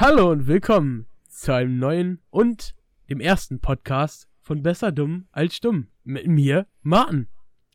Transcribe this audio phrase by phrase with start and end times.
[0.00, 2.74] Hallo und willkommen zu einem neuen und
[3.10, 5.88] dem ersten Podcast von Besser Dumm als Stumm.
[6.04, 7.28] Mit mir, Martin.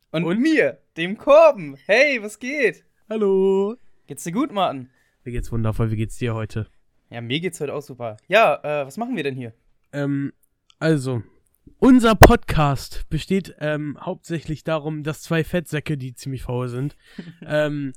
[0.09, 1.77] Und, und mir, dem Korben.
[1.85, 2.83] Hey, was geht?
[3.11, 3.75] Hallo.
[4.07, 4.89] Geht's dir gut, Martin?
[5.23, 5.91] Mir geht's wundervoll.
[5.91, 6.65] Wie geht's dir heute?
[7.11, 8.17] Ja, mir geht's heute auch super.
[8.27, 9.53] Ja, äh, was machen wir denn hier?
[9.93, 10.33] Ähm,
[10.79, 11.21] also,
[11.77, 16.97] unser Podcast besteht ähm, hauptsächlich darum, dass zwei Fettsäcke, die ziemlich faul sind,
[17.45, 17.93] ähm,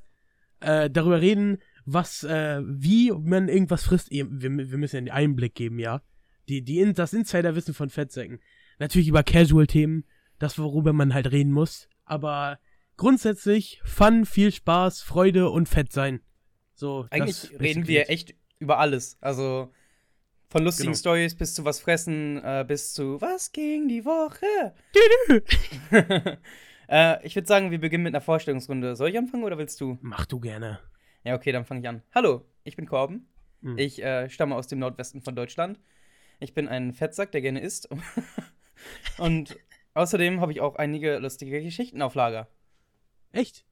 [0.61, 4.11] äh, darüber reden, was, äh, wie man irgendwas frisst.
[4.11, 6.03] Wir, wir müssen ja einen Einblick geben, ja.
[6.49, 8.41] Die, die, das Insiderwissen von Fettsäcken.
[8.79, 10.05] Natürlich über Casual-Themen,
[10.39, 11.89] das, worüber man halt reden muss.
[12.05, 12.59] Aber
[12.97, 16.21] grundsätzlich Fun, viel Spaß, Freude und Fett sein.
[16.75, 19.17] So, Eigentlich reden wir echt über alles.
[19.21, 19.73] Also
[20.49, 20.99] von lustigen genau.
[20.99, 24.75] Stories bis zu was fressen, äh, bis zu was ging die Woche?
[26.89, 28.95] äh, ich würde sagen, wir beginnen mit einer Vorstellungsrunde.
[28.95, 29.99] Soll ich anfangen oder willst du?
[30.01, 30.81] Mach du gerne.
[31.25, 32.03] Ja, okay, dann fange ich an.
[32.15, 33.29] Hallo, ich bin Korben.
[33.63, 33.77] Hm.
[33.77, 35.81] Ich äh, stamme aus dem Nordwesten von Deutschland.
[36.41, 37.89] Ich bin ein Fettsack, der gerne isst.
[39.19, 39.59] Und
[39.95, 42.49] außerdem habe ich auch einige lustige Geschichten auf Lager.
[43.33, 43.65] Echt?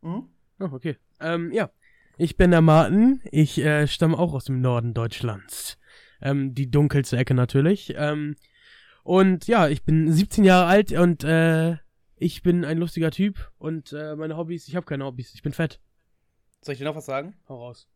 [0.00, 0.28] Mhm.
[0.60, 0.96] Oh, okay.
[1.20, 1.70] Ähm, ja.
[2.16, 3.20] Ich bin der Martin.
[3.30, 5.78] Ich äh, stamme auch aus dem Norden Deutschlands.
[6.20, 7.94] Ähm, die dunkelste Ecke natürlich.
[7.96, 8.36] Ähm,
[9.04, 11.76] und ja, ich bin 17 Jahre alt und äh,
[12.16, 13.52] ich bin ein lustiger Typ.
[13.58, 15.34] Und äh, meine Hobbys, ich habe keine Hobbys.
[15.34, 15.80] Ich bin fett.
[16.60, 17.34] Soll ich dir noch was sagen?
[17.48, 17.88] Hau raus.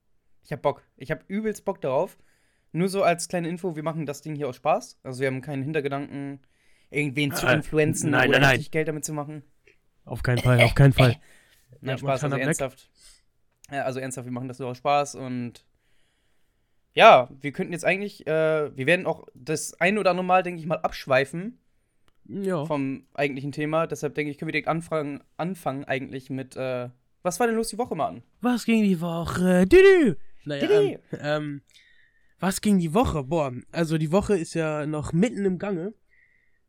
[0.44, 0.82] Ich hab Bock.
[0.96, 2.18] Ich hab übelst Bock darauf.
[2.72, 4.98] Nur so als kleine Info, wir machen das Ding hier aus Spaß.
[5.02, 6.40] Also wir haben keinen Hintergedanken,
[6.90, 9.42] irgendwen zu äh, influenzen nein, oder nein, richtig Geld damit zu machen.
[10.04, 11.16] Auf keinen Fall, auf keinen Fall.
[11.80, 12.90] Nein, ja, Spaß, also ernsthaft.
[13.70, 15.64] Ja, also ernsthaft, wir machen das so aus Spaß und
[16.94, 20.60] ja, wir könnten jetzt eigentlich, äh, wir werden auch das ein oder andere Mal, denke
[20.60, 21.58] ich mal, abschweifen
[22.26, 22.64] ja.
[22.66, 23.86] vom eigentlichen Thema.
[23.86, 26.90] Deshalb denke ich, können wir direkt anfangen, anfangen eigentlich mit äh,
[27.22, 28.22] was war denn los die Woche, Mann?
[28.40, 29.66] Was ging die Woche?
[29.66, 30.16] Düdü.
[30.44, 31.62] Naja, ähm, ähm,
[32.40, 33.22] was ging die Woche?
[33.22, 35.94] Boah, also die Woche ist ja noch mitten im Gange.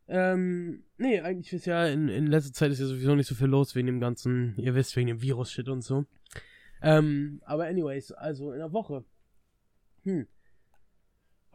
[0.07, 3.47] Ähm, nee, eigentlich ist ja in, in letzter Zeit ist ja sowieso nicht so viel
[3.47, 6.05] los wegen dem ganzen, ihr wisst, wegen dem Virus-Shit und so.
[6.81, 9.03] Ähm, aber anyways, also in der Woche.
[10.03, 10.27] Hm.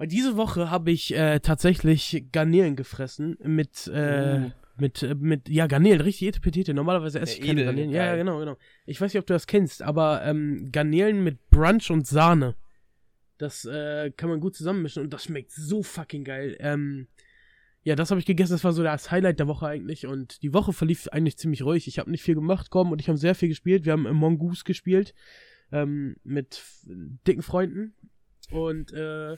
[0.01, 4.51] Diese Woche habe ich äh, tatsächlich Garnelen gefressen mit, äh, uh.
[4.81, 6.75] Mit, äh, mit, ja, Garnelen, richtig Etepetete.
[6.75, 7.91] Normalerweise esse ich keine Garnelen.
[7.91, 8.57] Ja, ja, genau, genau.
[8.87, 12.55] Ich weiß nicht, ob du das kennst, aber ähm, Garnelen mit Brunch und Sahne.
[13.39, 16.57] Das äh, kann man gut zusammenmischen und das schmeckt so fucking geil.
[16.61, 17.07] Ähm,
[17.83, 18.53] ja, das habe ich gegessen.
[18.53, 20.07] Das war so das Highlight der Woche eigentlich.
[20.07, 21.87] Und die Woche verlief eigentlich ziemlich ruhig.
[21.87, 23.85] Ich habe nicht viel gemacht, komm, und ich habe sehr viel gespielt.
[23.85, 25.15] Wir haben im Mongoose gespielt.
[25.71, 26.63] Ähm, mit
[27.27, 27.95] dicken Freunden.
[28.51, 29.37] Und äh,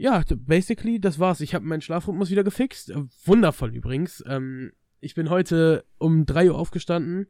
[0.00, 1.42] ja, basically, das war's.
[1.42, 2.88] Ich habe meinen Schlafrhythmus wieder gefixt.
[2.88, 4.24] Äh, wundervoll übrigens.
[4.26, 7.26] Ähm, ich bin heute um 3 Uhr aufgestanden.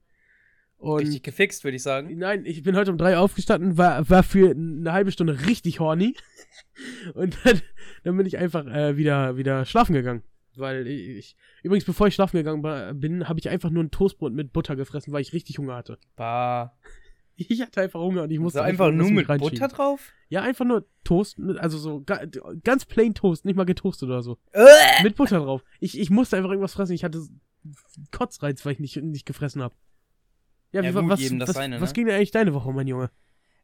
[0.76, 2.16] Und richtig gefixt, würde ich sagen.
[2.16, 5.80] Nein, ich bin heute um 3 Uhr aufgestanden, war, war für eine halbe Stunde richtig
[5.80, 6.14] horny.
[7.14, 7.60] und dann,
[8.04, 10.22] dann bin ich einfach äh, wieder, wieder schlafen gegangen.
[10.54, 14.52] Weil ich, übrigens, bevor ich schlafen gegangen bin, habe ich einfach nur ein Toastbrot mit
[14.52, 15.98] Butter gefressen, weil ich richtig Hunger hatte.
[16.14, 16.76] Bah.
[17.48, 20.12] Ich hatte einfach Hunger und ich musste also einfach nur mit Butter drauf?
[20.28, 22.04] Ja, einfach nur Toast, also so
[22.62, 24.36] ganz plain Toast, nicht mal getoastet oder so.
[24.52, 25.02] Äh!
[25.02, 25.64] mit Butter drauf.
[25.80, 26.92] Ich, ich musste einfach irgendwas fressen.
[26.92, 27.26] Ich hatte
[28.10, 29.74] Kotzreiz, weil ich nicht, nicht gefressen habe.
[30.72, 31.80] Ja, ja wie, gut, was, was, seine, ne?
[31.80, 33.10] was ging denn eigentlich deine Woche, mein Junge?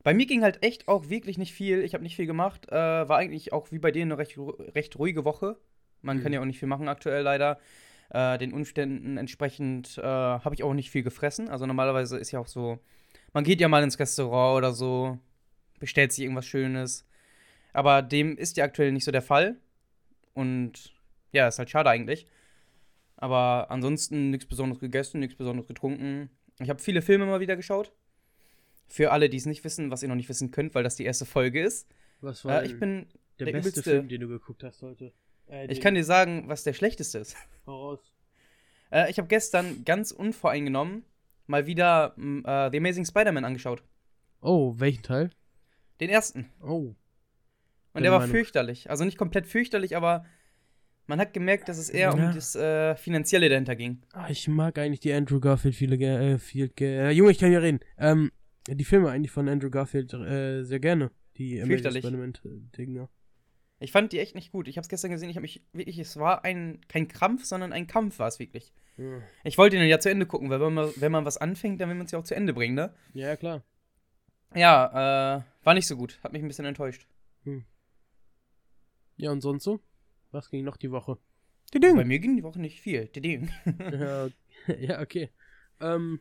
[0.02, 1.82] Bei mir ging halt echt auch wirklich nicht viel.
[1.82, 2.68] Ich habe nicht viel gemacht.
[2.68, 5.56] Äh, war eigentlich auch wie bei dir eine recht, recht ruhige Woche.
[6.02, 6.22] Man mhm.
[6.22, 7.58] kann ja auch nicht viel machen aktuell leider.
[8.10, 11.48] Äh, den Umständen entsprechend äh, habe ich auch nicht viel gefressen.
[11.48, 12.78] Also normalerweise ist ja auch so,
[13.36, 15.18] man geht ja mal ins Restaurant oder so,
[15.78, 17.06] bestellt sich irgendwas Schönes.
[17.74, 19.56] Aber dem ist ja aktuell nicht so der Fall.
[20.32, 20.94] Und
[21.32, 22.26] ja, ist halt schade eigentlich.
[23.14, 26.30] Aber ansonsten nichts Besonderes gegessen, nichts Besonderes getrunken.
[26.60, 27.92] Ich habe viele Filme mal wieder geschaut.
[28.88, 31.04] Für alle, die es nicht wissen, was ihr noch nicht wissen könnt, weil das die
[31.04, 31.86] erste Folge ist.
[32.22, 33.06] Was war äh, ich bin
[33.38, 33.90] der, der beste übelste.
[33.90, 35.12] Film, den du geguckt hast heute?
[35.50, 37.36] Äh, ich kann dir sagen, was der schlechteste ist.
[37.66, 38.14] Voraus.
[38.90, 41.04] Äh, ich habe gestern ganz unvoreingenommen
[41.46, 43.82] mal wieder äh, The Amazing Spider-Man angeschaut.
[44.40, 45.30] Oh, welchen Teil?
[46.00, 46.50] Den ersten.
[46.62, 46.94] Oh.
[47.92, 48.34] Und der war Meinung.
[48.34, 48.90] fürchterlich.
[48.90, 50.26] Also nicht komplett fürchterlich, aber
[51.06, 52.12] man hat gemerkt, dass es eher ja.
[52.12, 54.02] um das äh, Finanzielle dahinter ging.
[54.12, 57.60] Ach, ich mag eigentlich die Andrew Garfield viele äh, viel, äh, Junge, ich kann ja
[57.60, 57.80] reden.
[57.96, 58.32] Ähm,
[58.68, 61.10] die Filme eigentlich von Andrew Garfield äh, sehr gerne.
[61.38, 61.58] Die.
[61.58, 61.66] Äh,
[63.78, 64.68] ich fand die echt nicht gut.
[64.68, 67.86] Ich hab's gestern gesehen, ich habe mich wirklich, es war ein, kein Krampf, sondern ein
[67.86, 68.72] Kampf war es wirklich.
[68.96, 69.22] Ja.
[69.44, 71.88] Ich wollte ihn ja zu Ende gucken, weil wenn man, wenn man was anfängt, dann
[71.88, 72.94] will man es ja auch zu Ende bringen, ne?
[73.12, 73.62] Ja, klar.
[74.54, 76.18] Ja, äh, war nicht so gut.
[76.22, 77.06] Hat mich ein bisschen enttäuscht.
[77.44, 77.64] Hm.
[79.16, 79.80] Ja, und sonst so?
[80.30, 81.18] Was ging noch die Woche?
[81.72, 83.10] Bei mir ging die Woche nicht viel.
[83.14, 84.28] ja,
[84.78, 85.30] ja, okay.
[85.80, 86.20] Ähm,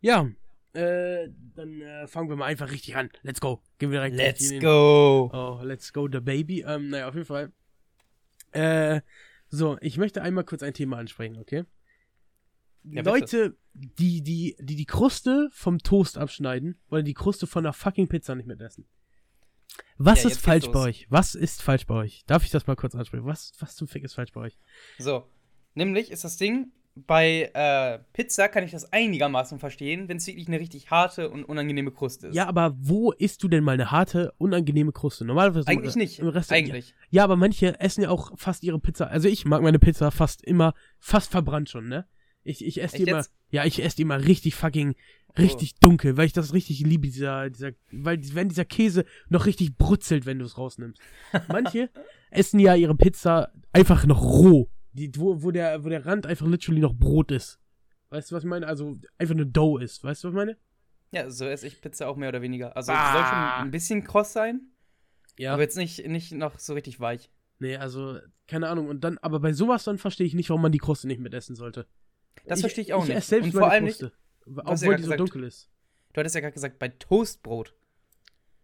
[0.00, 0.30] ja,
[0.72, 3.10] äh, dann äh, fangen wir mal einfach richtig an.
[3.22, 3.62] Let's go.
[3.78, 5.30] Gehen wir direkt Let's go.
[5.32, 6.64] Oh, let's go, the baby.
[6.66, 7.52] Ähm, naja, auf jeden Fall.
[8.52, 9.00] Äh,
[9.56, 11.64] so, ich möchte einmal kurz ein Thema ansprechen, okay?
[12.84, 13.02] Ja.
[13.02, 18.06] Leute, die, die, die die Kruste vom Toast abschneiden, wollen die Kruste von der fucking
[18.08, 18.86] Pizza nicht mitessen.
[19.98, 21.06] Was Ja, ist falsch bei euch?
[21.10, 22.24] Was ist falsch bei euch?
[22.26, 23.24] Darf ich das mal kurz ansprechen?
[23.24, 24.58] Was, was zum Fick ist falsch bei euch?
[24.98, 25.28] So,
[25.74, 30.48] nämlich ist das Ding, bei äh, Pizza kann ich das einigermaßen verstehen, wenn es wirklich
[30.48, 32.34] eine richtig harte und unangenehme Kruste ist.
[32.34, 35.26] Ja, aber wo isst du denn mal eine harte, unangenehme Kruste?
[35.26, 36.18] Normalerweise im Eigentlich Re- nicht.
[36.20, 36.66] Im Restaurant.
[36.68, 36.94] Eigentlich.
[37.10, 39.08] Ja, aber manche essen ja auch fast ihre Pizza.
[39.08, 42.06] Also ich mag meine Pizza fast immer, fast verbrannt schon, ne?
[42.44, 43.32] Ich, ich esse die immer, jetzt?
[43.50, 44.94] ja, ich esse die immer richtig fucking,
[45.36, 49.76] richtig dunkel, weil ich das richtig liebe, dieser, dieser, weil, wenn dieser Käse noch richtig
[49.76, 50.98] brutzelt, wenn du es rausnimmst.
[51.48, 51.90] Manche
[52.30, 54.70] essen ja ihre Pizza einfach noch roh.
[54.96, 57.58] Die, wo, wo der, wo der Rand einfach literally noch Brot ist.
[58.10, 58.66] Weißt du, was ich meine?
[58.66, 60.02] Also einfach eine Dough ist.
[60.02, 60.56] Weißt du, was ich meine?
[61.12, 62.76] Ja, so esse ich Pizza auch mehr oder weniger.
[62.76, 63.12] Also Ah.
[63.12, 64.60] soll schon ein bisschen kross sein,
[65.38, 65.52] Ja.
[65.52, 67.30] aber jetzt nicht, nicht noch so richtig weich.
[67.58, 68.88] Nee, also, keine Ahnung.
[68.88, 71.56] Und dann, aber bei sowas dann verstehe ich nicht, warum man die Kruste nicht mitessen
[71.56, 71.86] sollte.
[72.46, 73.18] Das verstehe ich auch ich nicht.
[73.18, 74.16] Esse selbst Und vor allem nicht- Kruste.
[74.46, 75.70] ja Obwohl gerade die so gesagt- dunkel ist.
[76.12, 77.74] Du hattest ja gerade gesagt, bei Toastbrot.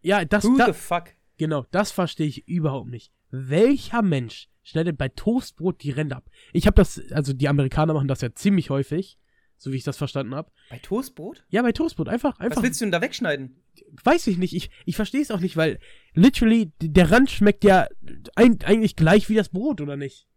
[0.01, 1.05] Ja, das, Who da, the fuck?
[1.37, 3.11] genau, das verstehe ich überhaupt nicht.
[3.31, 6.29] Welcher Mensch schneidet bei Toastbrot die Ränder ab?
[6.53, 9.17] Ich habe das, also die Amerikaner machen das ja ziemlich häufig,
[9.57, 10.51] so wie ich das verstanden habe.
[10.69, 11.43] Bei Toastbrot?
[11.49, 12.57] Ja, bei Toastbrot einfach, einfach.
[12.57, 13.59] Was willst du denn da wegschneiden?
[14.03, 14.53] weiß ich nicht.
[14.55, 15.79] Ich, ich verstehe es auch nicht, weil
[16.13, 17.87] literally der Rand schmeckt ja
[18.35, 20.27] eigentlich gleich wie das Brot, oder nicht?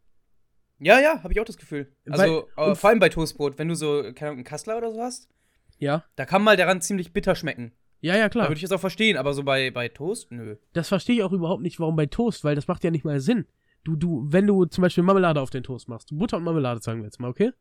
[0.79, 1.93] Ja, ja, habe ich auch das Gefühl.
[2.09, 4.93] Also, Weil- äh, vor allem bei Toastbrot, wenn du so, keine Ahnung, einen Kassler oder
[4.93, 5.29] so hast,
[5.79, 6.05] Ja.
[6.17, 7.73] da kann mal der Rand ziemlich bitter schmecken.
[8.01, 8.45] Ja, ja, Da klar.
[8.49, 10.57] würde ich das auch verstehen, aber so bei, bei Toast, nö.
[10.75, 13.21] Das verstehe ich auch überhaupt nicht, warum bei Toast, weil das macht ja nicht mal
[13.21, 13.47] Sinn.
[13.87, 16.99] Du, du, wenn du zum Beispiel Marmelade auf den Toast machst, Butter und Marmelade sagen
[16.99, 17.53] wir jetzt mal, okay?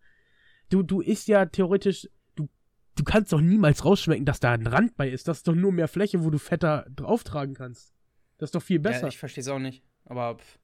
[0.70, 2.50] Du, du isst ja theoretisch, du,
[2.96, 5.28] du kannst doch niemals rausschmecken, dass da ein Rand bei ist.
[5.28, 7.94] Das ist doch nur mehr Fläche, wo du fetter drauftragen kannst.
[8.40, 9.04] Das ist doch viel besser.
[9.04, 9.84] Ja, ich verstehe es auch nicht.
[10.06, 10.58] Aber pff,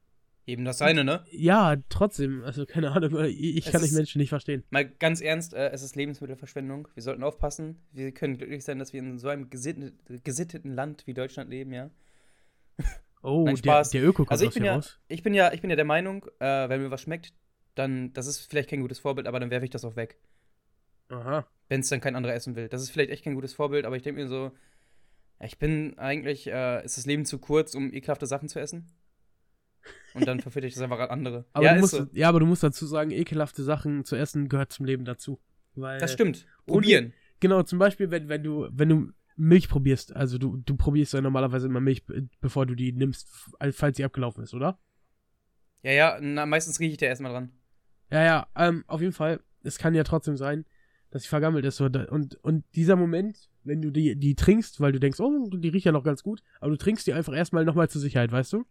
[0.46, 1.24] eben das seine, ne?
[1.30, 4.64] Ja, trotzdem, also keine Ahnung, ich, ich kann ist- Menschen nicht verstehen.
[4.70, 6.88] Mal ganz ernst, äh, es ist Lebensmittelverschwendung.
[6.94, 7.78] Wir sollten aufpassen.
[7.92, 11.72] Wir können glücklich sein, dass wir in so einem gesitteten, gesitteten Land wie Deutschland leben,
[11.72, 11.88] ja.
[13.22, 13.90] Oh, Nein, der, Spaß.
[13.90, 14.98] der Öko kommt Also ich bin ja, raus.
[15.08, 17.32] ich bin ja, ich bin ja der Meinung, äh, wenn mir was schmeckt,
[17.74, 20.18] dann, das ist vielleicht kein gutes Vorbild, aber dann werfe ich das auch weg.
[21.08, 21.46] Aha.
[21.68, 22.68] Wenn es dann kein anderer essen will.
[22.68, 24.50] Das ist vielleicht echt kein gutes Vorbild, aber ich denke mir so,
[25.40, 28.90] ich bin eigentlich, äh, ist das Leben zu kurz, um ekelhafte Sachen zu essen?
[30.14, 31.44] Und dann verfütter ich das einfach an andere.
[31.52, 32.06] Aber, ja, du musst, so.
[32.12, 35.40] ja, aber du musst dazu sagen, ekelhafte Sachen zu essen gehört zum Leben dazu.
[35.74, 36.46] Weil, Das stimmt.
[36.66, 37.12] und- Probieren.
[37.40, 41.20] Genau, zum Beispiel, wenn, wenn du, wenn du Milch probierst, also du, du probierst ja
[41.20, 44.78] normalerweise immer Milch, be- bevor du die nimmst, f- falls sie abgelaufen ist, oder?
[45.82, 47.52] Ja, ja, na, meistens rieche ich da erstmal dran.
[48.10, 50.64] Ja, ja, ähm, auf jeden Fall, es kann ja trotzdem sein,
[51.10, 51.80] dass sie vergammelt ist.
[51.80, 55.86] Und, und dieser Moment, wenn du die, die trinkst, weil du denkst, oh, die riecht
[55.86, 58.64] ja noch ganz gut, aber du trinkst die einfach erstmal nochmal zur Sicherheit, weißt du?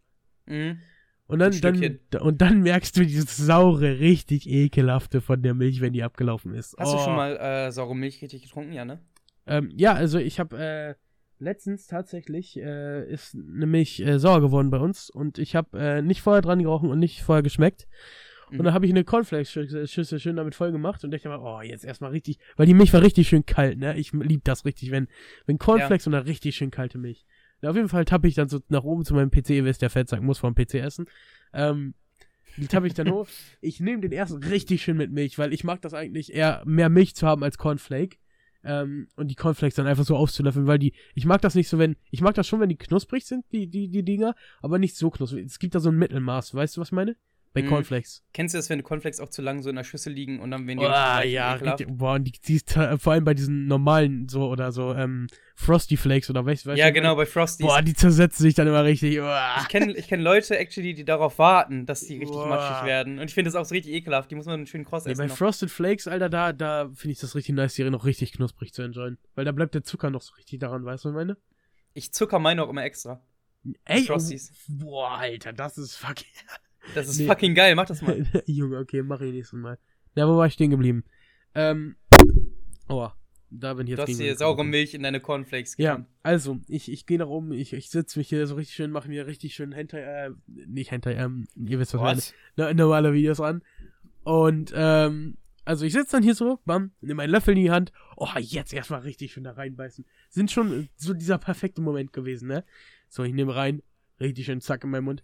[0.46, 0.80] Mhm.
[1.28, 5.94] Und dann, dann, und dann merkst du dieses saure, richtig ekelhafte von der Milch, wenn
[5.94, 6.76] die abgelaufen ist.
[6.78, 6.98] Hast oh.
[6.98, 8.74] du schon mal äh, saure Milch richtig getrunken?
[8.74, 9.00] Ja, ne?
[9.48, 10.96] Ähm, ja, also ich habe äh,
[11.40, 16.22] letztens tatsächlich äh, ist Milch äh, sauer geworden bei uns und ich habe äh, nicht
[16.22, 17.88] vorher dran gerochen und nicht vorher geschmeckt.
[18.50, 18.60] Mhm.
[18.60, 21.84] Und dann habe ich eine Cornflakes-Schüssel schön damit voll gemacht und dachte mir, oh, jetzt
[21.84, 23.98] erstmal richtig, weil die Milch war richtig schön kalt, ne?
[23.98, 25.08] Ich lieb das richtig, wenn,
[25.46, 27.26] wenn Cornflakes und dann richtig schön kalte Milch.
[27.62, 29.82] Ja, auf jeden Fall tappe ich dann so nach oben zu meinem PC, ihr wisst,
[29.82, 31.06] der Fettsack muss vom PC essen.
[31.54, 31.94] Ähm,
[32.58, 33.28] die tappe ich dann hoch.
[33.62, 36.90] Ich nehme den ersten richtig schön mit Milch, weil ich mag das eigentlich eher mehr
[36.90, 38.18] Milch zu haben als Cornflake.
[38.64, 41.80] Ähm, und die Cornflakes dann einfach so auszulöffeln, weil die, ich mag das nicht so,
[41.80, 44.96] wenn, ich mag das schon, wenn die knusprig sind, die, die, die Dinger, aber nicht
[44.96, 45.46] so knusprig.
[45.46, 47.16] Es gibt da so ein Mittelmaß, weißt du, was ich meine?
[47.54, 47.68] Bei Mhm.
[47.68, 48.24] Cornflakes.
[48.32, 50.52] Kennst du das, wenn die Cornflakes auch zu lang so in der Schüssel liegen und
[50.52, 53.68] dann die Ah, richtig ja, richtig, boah, und die, die äh, vor allem bei diesen
[53.68, 57.68] normalen, so, oder so, ähm, Frosty Flakes, oder weißt weißt Ja, du, genau, bei Frosties.
[57.68, 59.58] Boah, die zersetzen sich dann immer richtig, uah.
[59.62, 62.48] Ich kenne ich kenn Leute, actually, die darauf warten, dass die richtig Boah.
[62.48, 63.20] matschig werden.
[63.20, 64.32] Und ich finde das auch so richtig ekelhaft.
[64.32, 65.20] Die muss man einen schönen Cross Nee, essen.
[65.20, 65.36] bei noch.
[65.36, 68.82] Frosted Flakes, Alter, da, da finde ich das richtig nice, die noch richtig knusprig zu
[68.82, 69.18] enjoyen.
[69.36, 71.38] Weil da bleibt der Zucker noch so richtig daran, weißt du, was ich meine?
[71.94, 73.22] Ich zucker meine auch immer extra.
[73.84, 74.54] Ey, Frosties.
[74.70, 76.26] oh, boah, Alter, das ist fucking.
[76.96, 77.28] Das ist Nee.
[77.28, 78.26] fucking geil, mach das mal.
[78.46, 79.78] Junge, okay, mach ich nächstes Mal.
[80.16, 81.04] Ja, wo war ich stehen geblieben?
[81.56, 81.96] Ähm,
[82.90, 83.10] oh,
[83.50, 84.64] da bin ich jetzt Du hast hier saure.
[84.64, 86.08] Milch in deine Cornflakes Ja, getan.
[86.24, 89.10] also, ich, ich gehe nach oben, ich, ich sitze mich hier so richtig schön, mache
[89.10, 92.74] mir richtig schön Hentai, äh, nicht Hentai, ähm, ihr wisst was, Was?
[92.76, 93.62] normale Videos an.
[94.24, 97.92] Und, ähm, also ich sitze dann hier so, bam, nehme meinen Löffel in die Hand,
[98.18, 100.06] oh, jetzt erstmal richtig schön da reinbeißen.
[100.30, 102.64] Sind schon so dieser perfekte Moment gewesen, ne?
[103.10, 103.82] So, ich nehme rein,
[104.20, 105.24] richtig schön zack in meinen Mund.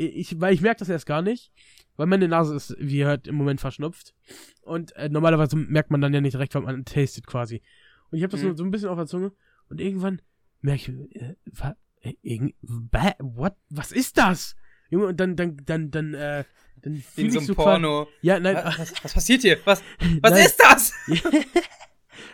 [0.00, 1.50] Ich, weil ich merke das erst gar nicht,
[1.96, 4.14] weil meine Nase ist, wie ihr hört, im Moment verschnupft.
[4.62, 7.62] Und äh, normalerweise merkt man dann ja nicht direkt, weil man tastet quasi.
[8.10, 8.50] Und ich habe das Mhm.
[8.50, 9.32] so, so ein bisschen auf der Zunge.
[9.68, 10.22] Und irgendwann
[10.60, 14.54] merke ich, äh, wa, äh, irgend, bäh, what, was ist das?
[14.88, 16.44] Junge, und dann, dann, dann, dann, äh,
[16.80, 18.08] dann in so einem so quasi- Porno.
[18.22, 19.58] Ja, nein, Was, was, was passiert hier?
[19.64, 19.82] Was,
[20.22, 20.46] was Nein.
[20.46, 20.92] ist das?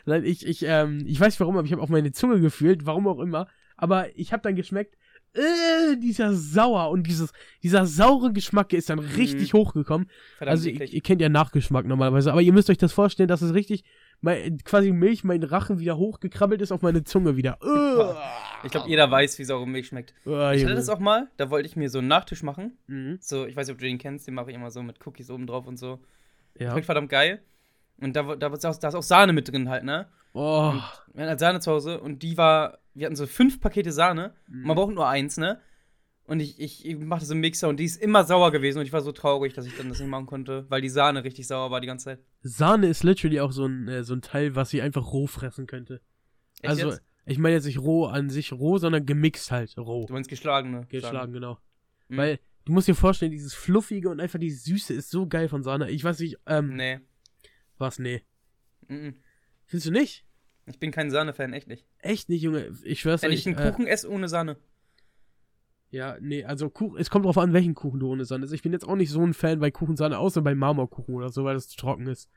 [0.07, 2.85] Nein, ich, ich, ähm, ich weiß nicht warum, aber ich habe auf meine Zunge gefühlt,
[2.87, 3.49] warum auch immer.
[3.77, 4.97] Aber ich habe dann geschmeckt,
[5.35, 10.09] äh, dieser sauer und dieses, dieser saure Geschmack ist dann richtig hochgekommen.
[10.39, 13.43] Verdammt also ihr, ihr kennt ja Nachgeschmack normalerweise, aber ihr müsst euch das vorstellen, dass
[13.43, 13.85] es richtig,
[14.21, 17.59] mein, quasi Milch, mein Rachen wieder hochgekrabbelt ist auf meine Zunge wieder.
[18.65, 20.15] Äh, Ich glaube, jeder weiß, wie saure Milch schmeckt.
[20.27, 22.79] äh, Ich hatte das auch mal, da wollte ich mir so einen Nachtisch machen.
[22.87, 23.19] Mhm.
[23.21, 25.31] So, ich weiß nicht, ob du den kennst, den mache ich immer so mit Cookies
[25.31, 26.01] oben drauf und so.
[26.59, 26.71] Ja.
[26.71, 27.43] Schmeckt verdammt geil.
[28.01, 30.09] Und da, da, ist auch, da ist auch Sahne mit drin halt, ne?
[30.33, 30.71] Oh.
[30.71, 30.83] Und
[31.15, 34.35] wir hatten halt Sahne zu Hause und die war, wir hatten so fünf Pakete Sahne.
[34.49, 34.67] Mhm.
[34.67, 35.61] Man braucht nur eins, ne?
[36.27, 38.87] Und ich, ich, ich machte so einen Mixer und die ist immer sauer gewesen und
[38.87, 41.47] ich war so traurig, dass ich dann das nicht machen konnte, weil die Sahne richtig
[41.47, 42.21] sauer war die ganze Zeit.
[42.41, 45.67] Sahne ist literally auch so ein, äh, so ein Teil, was sie einfach roh fressen
[45.67, 46.01] könnte.
[46.63, 47.03] Echt also, jetzt?
[47.27, 50.07] ich meine jetzt nicht roh an sich roh, sondern gemixt halt roh.
[50.07, 50.31] Du meinst.
[50.31, 51.31] Geschlagen, Sahne.
[51.31, 51.59] genau.
[52.09, 52.17] Mhm.
[52.17, 55.63] Weil, du musst dir vorstellen, dieses Fluffige und einfach die Süße ist so geil von
[55.63, 55.91] Sahne.
[55.91, 57.01] Ich weiß nicht, ähm, Nee.
[57.79, 58.23] Was, nee.
[58.89, 59.15] Mhm.
[59.67, 60.25] Findest du nicht?
[60.67, 61.87] Ich bin kein Sahne-Fan, echt nicht.
[61.99, 62.73] Echt nicht, Junge.
[62.85, 63.41] Ich schwör's Wenn euch.
[63.41, 64.57] ich einen äh, Kuchen esse ohne Sahne.
[65.91, 68.55] Ja, nee, also Kuchen, es kommt drauf an, welchen Kuchen du ohne Sahne isst.
[68.55, 71.45] Ich bin jetzt auch nicht so ein Fan bei Kuchensahne, außer bei Marmorkuchen oder so,
[71.45, 72.29] weil das zu trocken ist.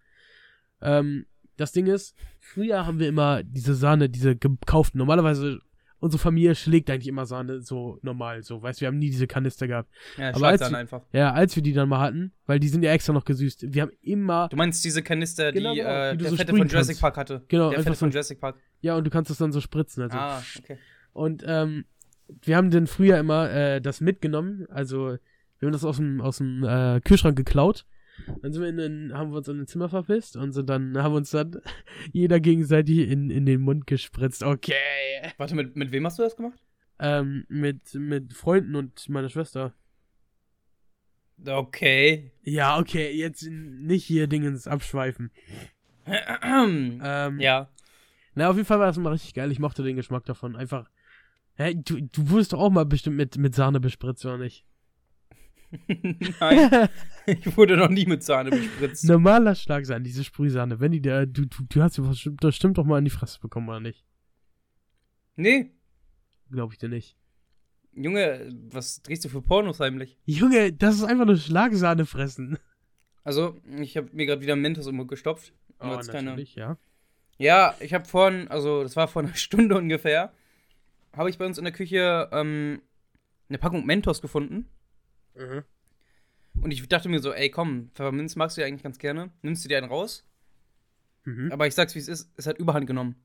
[0.82, 1.26] Ähm,
[1.56, 5.00] das Ding ist, früher haben wir immer diese Sahne, diese gekauften.
[5.00, 5.60] Normalerweise,
[6.00, 9.28] unsere Familie schlägt eigentlich immer Sahne so normal, so, weißt du, wir haben nie diese
[9.28, 9.90] Kanister gehabt.
[10.18, 11.02] Ja, Aber als wir- einfach.
[11.12, 13.74] Ja, als wir die dann mal hatten, weil die sind ja extra noch gesüßt.
[13.74, 16.38] Wir haben immer, Du meinst diese Kanister, Genau, die genau, äh, die du der so
[16.38, 17.02] Fette von Jurassic kannst.
[17.02, 17.44] Park hatte.
[17.48, 18.56] Genau, der Fette von so- Jurassic Park.
[18.82, 20.18] ja, und du kannst das dann so spritzen, also.
[20.18, 20.78] Ah, okay.
[21.14, 21.86] Und ähm,
[22.44, 24.66] wir haben dann früher immer äh, das mitgenommen.
[24.70, 25.18] Also
[25.60, 27.86] wir haben das aus dem, aus dem äh, Kühlschrank geklaut.
[28.42, 30.98] Dann sind wir in den, haben wir uns in ein Zimmer verpisst und sind dann,
[31.02, 31.62] haben uns dann
[32.12, 34.44] jeder gegenseitig in, in den Mund gespritzt.
[34.44, 34.74] Okay.
[35.38, 36.60] Warte, mit, mit wem hast du das gemacht?
[37.00, 39.74] Ähm, mit, mit Freunden und meiner Schwester.
[41.46, 42.32] Okay.
[42.42, 45.32] Ja, okay, jetzt nicht hier Dingens abschweifen.
[46.10, 47.70] Ähm, ja.
[48.34, 49.52] Na, auf jeden Fall war das immer richtig geil.
[49.52, 50.56] Ich mochte den Geschmack davon.
[50.56, 50.90] Einfach.
[51.56, 54.64] Hä, du, du wurdest doch auch mal bestimmt mit, mit Sahne bespritzt, oder nicht?
[56.40, 56.90] Nein,
[57.26, 59.04] ich wurde noch nie mit Sahne bespritzt.
[59.06, 62.78] Normaler Schlagsahne, diese Sprühsahne, wenn die da, du, du, du hast sie bestimmt, das stimmt
[62.78, 64.06] doch mal in die Fresse bekommen, oder nicht?
[65.36, 65.72] Nee,
[66.50, 67.18] Glaube ich dir nicht.
[67.94, 70.18] Junge, was drehst du für Pornos heimlich?
[70.26, 72.58] Junge, das ist einfach nur Schlagsahne fressen.
[73.24, 75.52] Also, ich habe mir gerade wieder Mentos im Mund gestopft.
[75.80, 76.78] Oh, Aber keine- natürlich, ja.
[77.38, 80.32] Ja, ich habe vorhin, also das war vor einer Stunde ungefähr,
[81.14, 82.82] habe ich bei uns in der Küche ähm,
[83.50, 84.70] eine Packung Mentos gefunden.
[85.38, 85.64] Mhm.
[86.62, 89.32] Und ich dachte mir so, ey, komm, Pfefferminz magst du ja eigentlich ganz gerne.
[89.42, 90.26] Nimmst du dir einen raus?
[91.26, 91.52] Mhm.
[91.52, 93.16] Aber ich sag's, wie es ist, es hat Überhand genommen.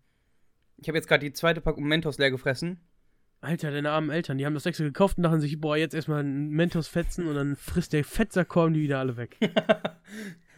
[0.76, 2.80] Ich habe jetzt gerade die zweite Packung Mentos leer gefressen.
[3.40, 6.20] Alter, deine armen Eltern, die haben das extra gekauft und dachten sich, boah, jetzt erstmal
[6.20, 9.36] einen Mentos fetzen und dann frisst der Fettsackkorn die wieder alle weg.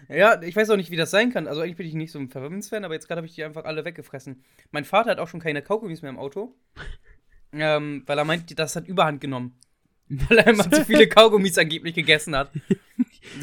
[0.09, 1.47] Ja, ich weiß auch nicht, wie das sein kann.
[1.47, 3.65] Also eigentlich bin ich nicht so ein Pfefferminz-Fan, aber jetzt gerade habe ich die einfach
[3.65, 4.43] alle weggefressen.
[4.71, 6.55] Mein Vater hat auch schon keine Kaugummis mehr im Auto.
[7.53, 9.59] ähm, weil er meint, das hat Überhand genommen.
[10.29, 12.51] Weil er immer zu viele Kaugummis angeblich gegessen hat.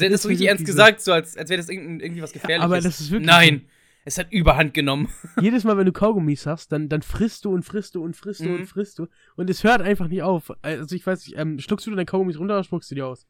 [0.00, 2.64] das so ist richtig ernst gesagt, so als, als wäre das irgend- irgendwie was Gefährliches.
[2.64, 3.66] aber das ist wirklich Nein,
[4.04, 5.08] es hat Überhand genommen.
[5.40, 8.40] Jedes Mal, wenn du Kaugummis hast, dann, dann frisst du und frisst du und frisst
[8.40, 8.54] du Mhm.
[8.60, 9.08] und frisst du.
[9.36, 10.52] Und es hört einfach nicht auf.
[10.62, 13.26] Also ich weiß nicht, ähm, schluckst du deine Kaugummis runter oder spuckst du die aus?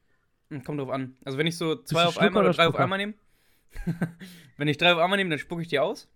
[0.51, 1.17] Hm, Kommt drauf an.
[1.25, 3.15] Also wenn ich so zwei auf einmal oder drei auf einmal nehme.
[4.57, 6.09] wenn ich drei auf einmal nehme, dann spucke ich die aus.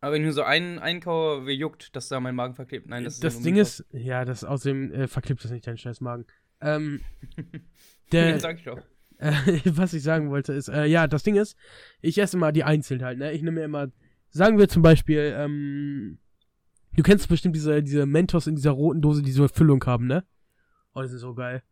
[0.00, 2.88] Aber wenn ich nur so einen einkaue, wie juckt, dass da mein Magen verklebt.
[2.88, 6.00] Nein, das, das ist Ding ist, ja, das außerdem äh, verklebt das nicht deinen scheiß
[6.00, 6.26] Magen.
[6.62, 7.00] Ähm,
[8.12, 8.80] der, sag ich doch.
[9.18, 11.56] äh, was ich sagen wollte, ist, äh, ja, das Ding ist,
[12.00, 13.32] ich esse immer die einzeln halt, ne?
[13.32, 13.88] Ich nehme mir immer,
[14.30, 16.18] sagen wir zum Beispiel, ähm,
[16.96, 20.06] du kennst bestimmt diese, diese Mentos in dieser roten Dose, die so eine Füllung haben,
[20.06, 20.24] ne?
[20.94, 21.62] Oh, die sind so geil.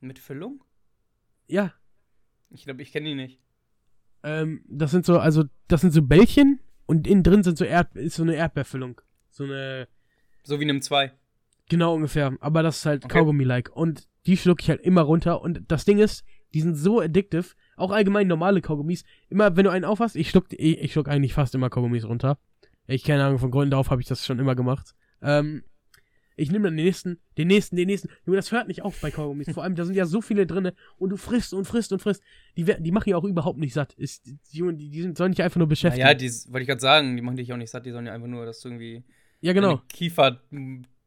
[0.00, 0.64] Mit Füllung?
[1.46, 1.72] Ja,
[2.50, 3.40] Ich glaube, ich kenne die nicht.
[4.22, 7.94] ähm, das sind so, also, das sind so Bällchen und innen drin sind so Erd
[7.96, 9.00] ist so eine Erdbeerfüllung.
[9.30, 9.88] So eine,
[10.44, 11.12] So wie in einem 2.
[11.68, 12.36] genau ungefähr.
[12.40, 13.18] Aber das ist halt Okay.
[13.18, 13.70] Kaugummi-like.
[13.74, 15.42] Und die schlucke ich halt immer runter.
[15.42, 17.54] Und das Ding ist, die sind so addictive.
[17.76, 19.04] Auch allgemein normale Kaugummis.
[19.28, 22.38] Immer, wenn du einen aufhast, ich schluck, ich, ich schluck eigentlich fast immer Kaugummis runter.
[22.86, 24.94] Ich keine Ahnung, von Gründen darauf habe ich das schon immer gemacht.
[25.22, 25.62] Ähm,
[26.36, 28.08] ich nehme dann den nächsten, den nächsten, den nächsten.
[28.24, 29.50] Junge, das hört nicht auf bei Kaugummis.
[29.52, 32.22] Vor allem, da sind ja so viele drinne und du frisst und frisst und frisst.
[32.56, 33.92] Die, die machen ja auch überhaupt nicht satt.
[33.94, 36.04] Ist, die, Junge, die, die sind, sollen dich einfach nur beschäftigen.
[36.04, 38.12] Naja, die wollte ich gerade sagen, die machen dich auch nicht satt, die sollen ja
[38.12, 39.04] einfach nur, dass du irgendwie
[39.40, 39.82] ja, genau.
[39.88, 40.40] Kiefer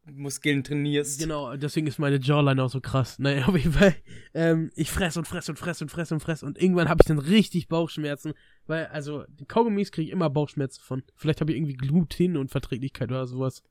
[0.05, 1.19] Muskeln trainierst.
[1.19, 3.17] Genau, deswegen ist meine Jawline auch so krass.
[3.19, 3.95] Naja, auf jeden Fall.
[4.33, 7.07] Ähm, ich fress und fress und fress und fress und fress und irgendwann habe ich
[7.07, 8.33] dann richtig Bauchschmerzen,
[8.67, 11.03] weil, also, die Kaugummis kriege ich immer Bauchschmerzen von.
[11.15, 13.63] Vielleicht habe ich irgendwie Gluten und Verträglichkeit oder sowas.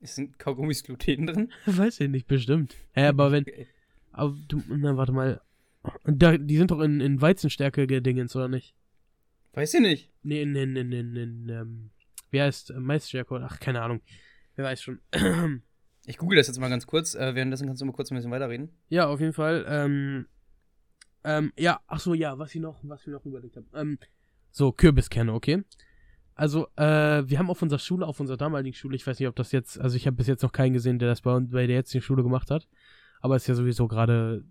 [0.00, 1.52] Ist ein Kaugummis Gluten drin?
[1.66, 2.74] Weiß ich nicht, bestimmt.
[2.96, 3.44] Ja, aber wenn.
[4.10, 5.40] Aber du, na, warte mal.
[6.04, 8.74] Da, die sind doch in, in Weizenstärke gedingens, oder nicht?
[9.52, 10.10] Weiß ich nicht.
[10.22, 11.90] Nee, in, in, in, in, in ähm,
[12.30, 14.00] wie heißt äh, Maisstärke ach, keine Ahnung.
[14.56, 15.00] Wer weiß schon.
[16.04, 17.14] Ich google das jetzt mal ganz kurz.
[17.14, 18.70] Äh, währenddessen kannst du mal kurz ein bisschen weiterreden.
[18.88, 19.64] ja, auf jeden Fall.
[19.68, 20.26] Ähm,
[21.22, 23.68] ähm, ja, ach so, ja, was ich noch, was wir noch überlegt haben.
[23.72, 23.98] Ähm,
[24.50, 25.62] so, Kürbiskerne, okay?
[26.34, 29.36] Also, äh, wir haben auf unserer Schule, auf unserer damaligen Schule, ich weiß nicht, ob
[29.36, 31.76] das jetzt, also ich habe bis jetzt noch keinen gesehen, der das bei, bei der
[31.76, 32.66] jetzigen Schule gemacht hat.
[33.20, 34.44] Aber ist ja sowieso gerade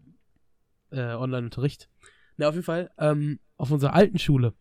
[0.91, 1.89] äh, Online-Unterricht.
[2.37, 4.53] Na, auf jeden Fall, ähm, auf unserer alten Schule,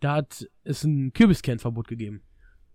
[0.00, 2.22] da hat es ein Kürbiskernverbot gegeben.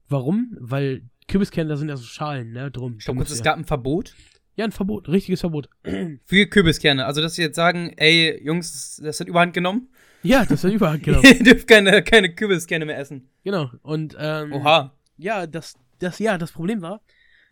[0.07, 0.55] Warum?
[0.59, 2.96] Weil Kürbiskerne, da sind ja so Schalen, ne, drum.
[2.98, 4.13] Ich glaube es gab ein Verbot
[4.57, 5.69] ja, ein Verbot, richtiges Verbot.
[6.25, 7.05] für Kürbiskerne.
[7.05, 9.89] Also, dass sie jetzt sagen, ey, Jungs, das, hat überhand genommen.
[10.24, 11.22] Ja, das hat überall genau.
[11.22, 13.29] Ihr dürft keine, keine Kürbiskerne mehr essen.
[13.43, 13.69] genau.
[13.84, 14.93] Und, ähm, Oha.
[15.17, 17.01] ja, das, das, ja, das Problem war,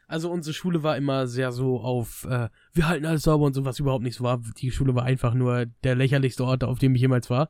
[0.07, 3.65] also unsere Schule war immer sehr so auf, äh, wir halten alles sauber und so,
[3.65, 4.41] was überhaupt nicht so war.
[4.57, 7.49] Die Schule war einfach nur der lächerlichste Ort, auf dem ich jemals war.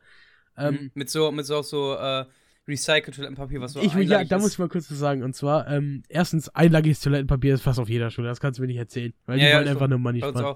[0.57, 2.25] Ähm, mit so, mit so auch so äh,
[2.67, 4.41] recycelt Toilettenpapier, was so ich, ja, da ist.
[4.41, 5.23] muss ich mal kurz was sagen.
[5.23, 8.67] Und zwar, ähm, erstens, einlagiges Toilettenpapier ist fast auf jeder Schule, das kannst du mir
[8.67, 9.13] nicht erzählen.
[9.25, 10.55] Weil Ja, die ja, wollen einfach nur Money sparen.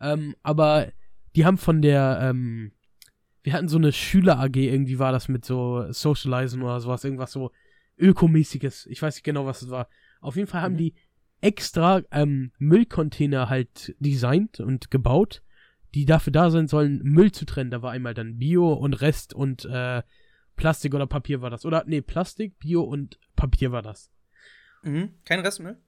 [0.00, 0.88] Ähm, aber
[1.36, 2.72] die haben von der, ähm,
[3.42, 7.50] wir hatten so eine Schüler-AG, irgendwie war das mit so Socializen oder sowas, irgendwas so
[7.98, 8.86] Ökomäßiges.
[8.86, 9.88] Ich weiß nicht genau, was es war.
[10.20, 10.78] Auf jeden Fall haben Mhm.
[10.78, 10.94] die
[11.40, 15.42] extra ähm, Müllcontainer halt designt und gebaut,
[15.94, 17.70] die dafür da sein sollen, Müll zu trennen.
[17.70, 20.02] Da war einmal dann Bio und Rest und äh,
[20.60, 21.64] Plastik oder Papier war das.
[21.64, 24.10] Oder, nee, Plastik, Bio und Papier war das.
[24.82, 25.14] Mhm.
[25.24, 25.78] Kein Restmüll?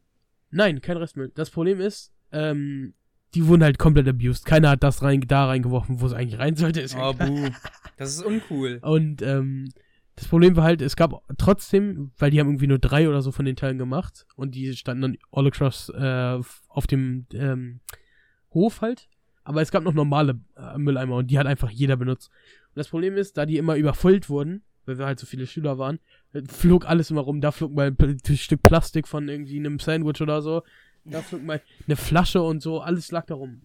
[0.50, 1.30] Nein, kein Restmüll.
[1.34, 2.94] Das Problem ist, ähm,
[3.34, 4.46] die wurden halt komplett abused.
[4.46, 6.80] Keiner hat das rein, da reingeworfen, wo es eigentlich rein sollte.
[6.80, 7.50] Ist Oh, buh.
[7.98, 8.78] Das ist uncool.
[8.82, 9.68] Und ähm,
[10.16, 13.30] das Problem war halt, es gab trotzdem, weil die haben irgendwie nur drei oder so
[13.30, 17.80] von den Teilen gemacht und die standen dann all across äh, auf dem ähm,
[18.54, 19.08] Hof halt.
[19.44, 22.30] Aber es gab noch normale äh, Mülleimer und die hat einfach jeder benutzt.
[22.74, 25.78] Und das Problem ist, da die immer überfüllt wurden, weil wir halt so viele Schüler
[25.78, 26.00] waren,
[26.48, 27.40] flog alles immer rum.
[27.40, 30.62] Da flog mal ein Stück Plastik von irgendwie einem Sandwich oder so.
[31.04, 32.80] Da flog mal eine Flasche und so.
[32.80, 33.62] Alles lag da rum.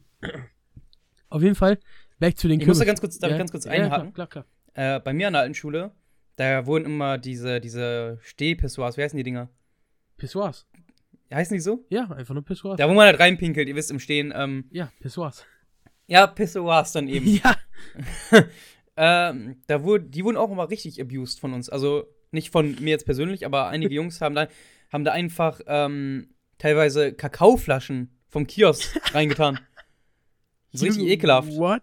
[1.29, 1.79] Auf jeden Fall,
[2.19, 4.13] back zu den Ich muss da ganz kurz, darf ich Ja, ganz kurz ja, einhaken?
[4.13, 4.95] Klar, klar, klar.
[4.97, 5.91] Äh, bei mir an der alten Schule,
[6.35, 9.49] da wurden immer diese, diese Stehpissoirs, wie heißen die Dinger?
[10.17, 10.67] Pissoirs.
[11.33, 11.85] Heißen die so?
[11.89, 12.77] Ja, einfach nur Pissoirs.
[12.77, 14.31] Da, wo man halt reinpinkelt, ihr wisst im Stehen.
[14.35, 15.45] Ähm, Ja, Pissoirs.
[16.07, 17.25] ja, Pissoirs dann eben.
[17.43, 17.55] Ja.
[18.97, 21.69] ähm, da wurde, die wurden auch immer richtig abused von uns.
[21.69, 24.47] Also nicht von mir jetzt persönlich, aber einige Jungs haben da,
[24.91, 29.59] haben da einfach ähm, teilweise Kakaoflaschen vom Kiosk reingetan.
[30.73, 31.55] So richtig ekelhaft.
[31.55, 31.81] What?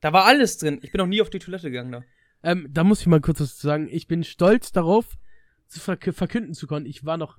[0.00, 0.80] Da war alles drin.
[0.82, 2.04] Ich bin noch nie auf die Toilette gegangen da.
[2.42, 3.88] Ähm, da muss ich mal kurz was zu sagen.
[3.90, 5.16] Ich bin stolz darauf,
[5.68, 6.86] zu verk verkünden zu können.
[6.86, 7.38] Ich war noch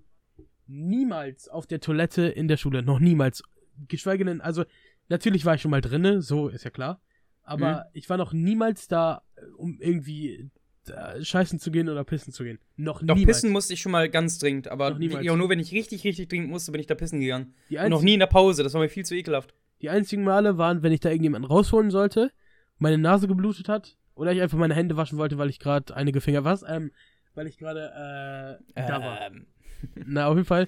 [0.65, 2.83] niemals auf der Toilette in der Schule.
[2.83, 3.43] Noch niemals.
[3.87, 4.63] Geschweige denn, also,
[5.09, 7.01] natürlich war ich schon mal drinne, so ist ja klar.
[7.47, 7.81] Aber Mhm.
[7.93, 10.49] ich war noch niemals da, äh, um irgendwie
[10.89, 12.59] äh, scheißen zu gehen oder pissen zu gehen.
[12.75, 13.37] Noch Doch niemals.
[13.37, 16.49] pissen musste ich schon mal ganz dringend, aber ja, nur wenn ich richtig, richtig dringend
[16.49, 17.53] musste, bin ich da pissen gegangen.
[17.69, 19.53] Und noch nie in der Pause, das war mir viel zu ekelhaft.
[19.81, 22.31] die einzigen Male waren, wenn ich da irgendjemanden rausholen sollte,
[22.79, 26.19] meine Nase geblutet hat oder ich einfach meine Hände waschen wollte, weil ich gerade einige
[26.21, 26.91] Finger was, ähm,
[27.35, 29.21] weil ich gerade äh, da war.
[29.27, 29.47] Ähm,
[30.05, 30.67] Na, auf jeden Fall.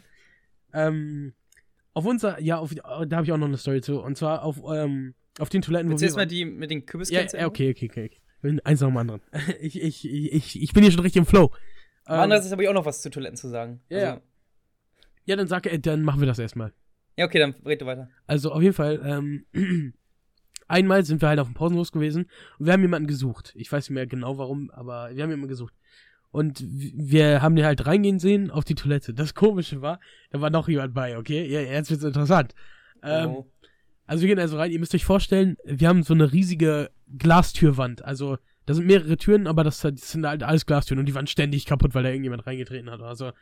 [0.74, 1.34] Ähm,
[1.94, 4.00] auf unser, ja, auf, da habe ich auch noch eine Story zu.
[4.02, 6.70] Und zwar auf, ähm, auf den Toiletten, wo Willst du wir jetzt mal die mit
[6.70, 8.12] den Ja, Kürbiskern ja, okay, okay, okay.
[8.42, 8.60] okay.
[8.64, 9.22] Eins nach dem anderen.
[9.60, 11.52] Ich, ich, ich, ich bin hier schon richtig im Flow.
[12.08, 13.82] Ähm, andererseits habe ich auch noch was zu Toiletten zu sagen.
[13.90, 14.22] Ja, also, ja.
[15.26, 16.74] ja, dann sag, äh, dann machen wir das erstmal.
[17.18, 18.10] ja, okay, dann red du weiter.
[18.28, 19.46] Also auf jeden Fall, ähm,
[20.68, 23.54] einmal sind wir halt auf dem Pausenhof gewesen und wir haben jemanden gesucht.
[23.56, 25.74] Ich weiß nicht mehr genau warum, aber wir haben jemanden gesucht.
[26.32, 29.14] Und wir haben den halt reingehen sehen auf die Toilette.
[29.14, 30.00] Das Komische war,
[30.30, 31.48] da war noch jemand bei, okay?
[31.48, 32.54] Ja, jetzt wird's interessant.
[33.02, 33.52] Ähm, oh.
[34.10, 38.04] Also wir gehen also rein, ihr müsst euch vorstellen, wir haben so eine riesige Glastürwand.
[38.04, 41.28] Also da sind mehrere Türen, aber das, das sind halt alles Glastüren und die waren
[41.28, 43.02] ständig kaputt, weil da irgendjemand reingetreten hat.
[43.02, 43.34] Also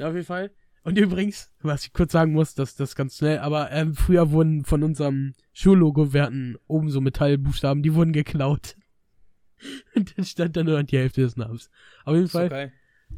[0.00, 0.50] ja, auf jeden Fall.
[0.82, 4.32] Und übrigens, was ich kurz sagen muss, das das ist ganz schnell, aber ähm, früher
[4.32, 8.74] wurden von unserem Schullogo, wir hatten oben so Metallbuchstaben, die wurden geklaut.
[9.94, 11.70] Und dann stand da nur noch die Hälfte des Namens.
[12.04, 12.72] Auf jeden Fall geil.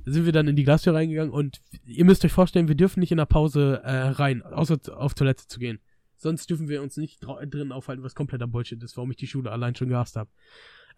[0.05, 3.11] sind wir dann in die Glastür reingegangen und ihr müsst euch vorstellen, wir dürfen nicht
[3.13, 5.81] in der Pause äh, rein, außer auf Toilette zu gehen.
[6.17, 9.51] Sonst dürfen wir uns nicht drinnen aufhalten, was kompletter Bullshit ist, warum ich die Schule
[9.51, 10.31] allein schon gehasst habe.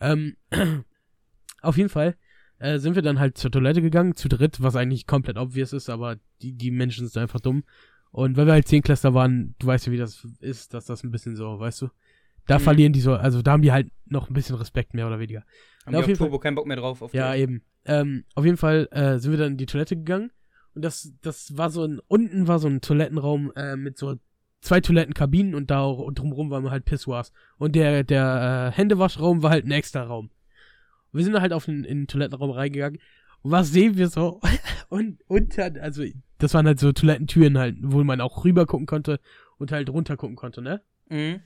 [0.01, 0.37] Ähm,
[1.63, 2.17] auf jeden Fall
[2.59, 5.89] äh, sind wir dann halt zur Toilette gegangen, zu dritt, was eigentlich komplett obvious ist,
[5.91, 7.65] aber die, die Menschen sind einfach dumm.
[8.13, 11.11] Und weil wir halt Zehnklässler waren, du weißt ja, wie das ist, dass das ein
[11.11, 11.89] bisschen so, weißt du?
[12.47, 12.63] Da Mhm.
[12.63, 15.45] verlieren die so, also da haben die halt noch ein bisschen Respekt, mehr oder weniger.
[15.85, 17.03] Haben Ja, die auf jeden Turbo keinen Bock mehr drauf?
[17.03, 17.41] Auf Ja, Deutsch?
[17.43, 17.63] eben.
[17.85, 20.31] Ähm, auf jeden Fall äh, sind wir dann in die Toilette gegangen.
[20.75, 24.17] Und das, das war so ein, unten war so ein Toilettenraum äh, mit so
[24.67, 27.33] zwei Toilettenkabinen und da auch und drumherum waren halt Pissoirs.
[27.57, 30.31] Und der, der äh, Händewaschraum war halt ein extra Raum.
[31.13, 33.01] Und wir sind halt auf den, in den Toilettenraum reingegangen.
[33.43, 34.41] Und was sehen wir so?
[34.89, 36.05] Und unter, also
[36.39, 39.21] das waren halt so Toilettentüren halt, wo man auch rüber gucken konnte
[39.59, 40.83] und halt runter gucken konnte, ne?
[41.09, 41.41] Mhm.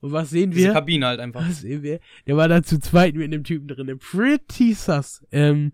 [0.00, 0.72] Und was sehen Diese wir?
[0.74, 1.48] Kabine halt einfach.
[1.48, 1.98] Was sehen wir?
[2.26, 3.98] Der war da zu zweit mit einem Typen drin.
[3.98, 5.24] Pretty sus.
[5.32, 5.72] Ähm,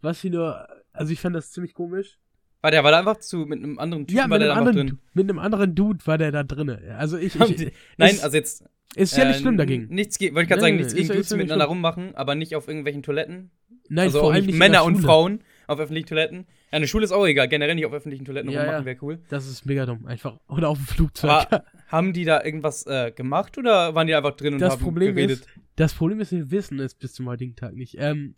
[0.00, 2.18] was wir nur, also ich fand das ziemlich komisch.
[2.60, 4.88] War der war da einfach zu mit einem anderen Typen ja, war der da anderen,
[4.88, 4.98] drin.
[5.14, 6.96] mit einem anderen Dude war der da drinne.
[6.98, 8.64] Also ich, ich Nein, ist, also jetzt
[8.96, 9.86] ist ja nicht äh, schlimm dagegen.
[9.90, 11.68] Nichts wollte ich gerade sagen, nichts gegen Dudes, miteinander schlimm.
[11.68, 13.50] rummachen, aber nicht auf irgendwelchen Toiletten.
[13.88, 14.96] Nein, also vor allem nicht Männer und.
[14.96, 16.46] Frauen auf öffentlichen Toiletten.
[16.72, 18.84] Ja, eine Schule ist auch egal, generell nicht auf öffentlichen Toiletten Ja, rummachen ja.
[18.86, 19.18] wäre cool.
[19.28, 20.38] Das ist mega dumm, einfach.
[20.48, 21.30] Oder auf dem Flugzeug.
[21.30, 24.82] Aber haben die da irgendwas äh, gemacht oder waren die einfach drin und das haben
[24.82, 25.40] Problem geredet?
[25.40, 27.96] ist, das Problem ist, wir wissen es bis zum heutigen Tag nicht.
[27.98, 28.34] Ähm,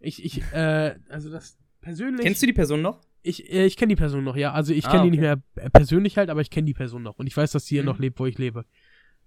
[0.00, 2.22] ich, ich, äh, also das persönlich.
[2.22, 3.00] Kennst du die Person noch?
[3.22, 4.52] Ich, äh, ich kenne die Person noch, ja.
[4.52, 5.34] Also ich Ah, kenne die okay.
[5.34, 7.18] nicht mehr persönlich halt, aber ich kenne die Person noch.
[7.18, 7.86] Und ich weiß, dass sie hier Mhm.
[7.88, 8.64] noch lebt, wo ich lebe.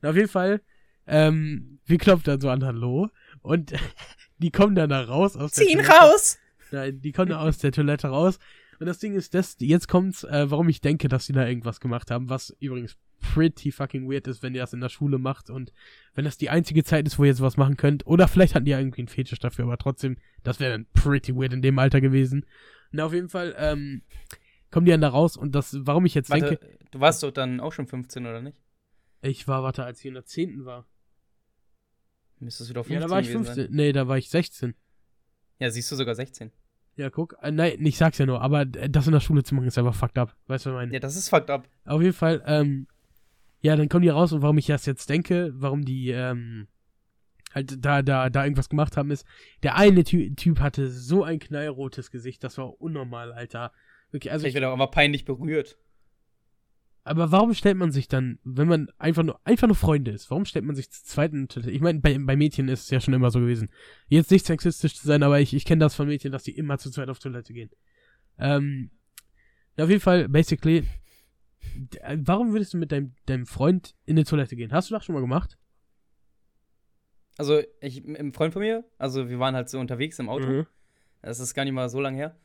[0.02, 0.62] Na, auf jeden Fall,
[1.08, 3.10] ähm, wir klopfen dann so an Hallo
[3.42, 3.74] und
[4.40, 5.90] die kommen dann da raus aus der Toilette.
[5.90, 6.40] raus!
[6.72, 8.40] Nein, die kommen da aus der Toilette raus.
[8.80, 11.80] Und das Ding ist, das, jetzt kommt's, äh, warum ich denke, dass sie da irgendwas
[11.80, 12.98] gemacht haben, was übrigens
[13.34, 15.72] pretty fucking weird ist, wenn ihr das in der Schule macht und
[16.16, 18.06] wenn das die einzige Zeit ist, wo ihr sowas machen könnt.
[18.08, 21.34] Oder vielleicht hatten die ja irgendwie einen Fetisch dafür, aber trotzdem, das wäre dann pretty
[21.36, 22.46] weird in dem Alter gewesen.
[22.94, 24.04] Na, auf jeden Fall, ähm,
[24.72, 27.32] kommen die dann da raus und das, warum ich jetzt Warte, denke, du warst doch
[27.32, 28.58] dann auch schon 15, oder nicht?
[29.22, 30.66] ich war, warte, als ich in der 10.
[30.66, 30.86] war.
[32.40, 33.66] Müsstest du doch 15 Ja, da war ich gewesen 15.
[33.66, 33.76] Sein.
[33.76, 34.76] Nee, da war ich 16.
[35.60, 36.52] Ja, siehst du sogar 16.
[36.96, 37.36] Ja, guck.
[37.42, 39.78] Äh, nein, ich sag's ja nur, aber äh, das in der Schule zu machen ist
[39.78, 40.36] einfach fucked up.
[40.48, 40.94] Weißt du, was ich meine?
[40.94, 41.68] Ja, das ist fucked up.
[41.86, 42.88] Auf jeden Fall, ähm,
[43.62, 46.68] ja, dann kommen die raus und warum ich das jetzt denke, warum die, ähm,
[47.54, 49.26] halt da, da, da irgendwas gemacht haben, ist,
[49.64, 53.72] der eine Ty Typ hatte so ein knallrotes Gesicht, das war unnormal, Alter.
[54.12, 55.78] Wirklich, also, ich, wird er auch einfach peinlich berührt.
[57.04, 60.46] aber warum stellt man sich dann, wenn man einfach nur, einfach nur Freunde ist, warum
[60.46, 61.72] stellt man sich zu zweiten Toilette?
[61.72, 63.70] Ich meine, bei, bei Mädchen ist es ja schon immer so gewesen.
[64.08, 66.78] Jetzt nicht sexistisch zu sein, aber ich, ich kenne das von Mädchen, dass die immer
[66.78, 67.72] zu zweit auf Toilette gehen.
[68.38, 68.92] Ähm,
[69.78, 70.84] auf jeden Fall, basically,
[72.18, 74.72] warum würdest du mit deinem, deinem Freund in die Toilette gehen?
[74.72, 75.58] Hast du das schon mal gemacht?
[77.38, 80.46] Also, ich, ein Freund von mir, also wir waren halt so unterwegs im Auto.
[80.48, 80.68] Mhm.
[81.22, 82.36] Das ist gar nicht mal so lang her.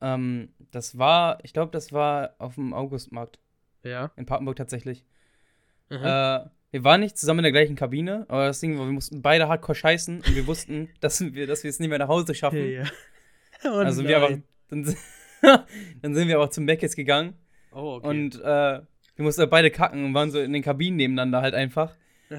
[0.00, 3.38] Ähm, das war, ich glaube, das war auf dem Augustmarkt
[3.82, 4.10] Ja.
[4.16, 5.04] in Papenburg tatsächlich.
[5.90, 5.96] Mhm.
[6.04, 9.22] Äh, wir waren nicht zusammen in der gleichen Kabine, aber das Ding war, wir mussten
[9.22, 12.34] beide hardcore scheißen und wir wussten, dass wir, dass wir es nicht mehr nach Hause
[12.34, 12.70] schaffen.
[12.70, 12.84] ja.
[13.64, 14.42] Oh also wir einfach, nein.
[14.70, 14.96] dann,
[16.02, 17.34] dann sind wir aber zum Meckes gegangen
[17.70, 18.08] Oh, okay.
[18.08, 18.80] und äh,
[19.14, 21.94] wir mussten beide kacken und waren so in den Kabinen nebeneinander halt einfach.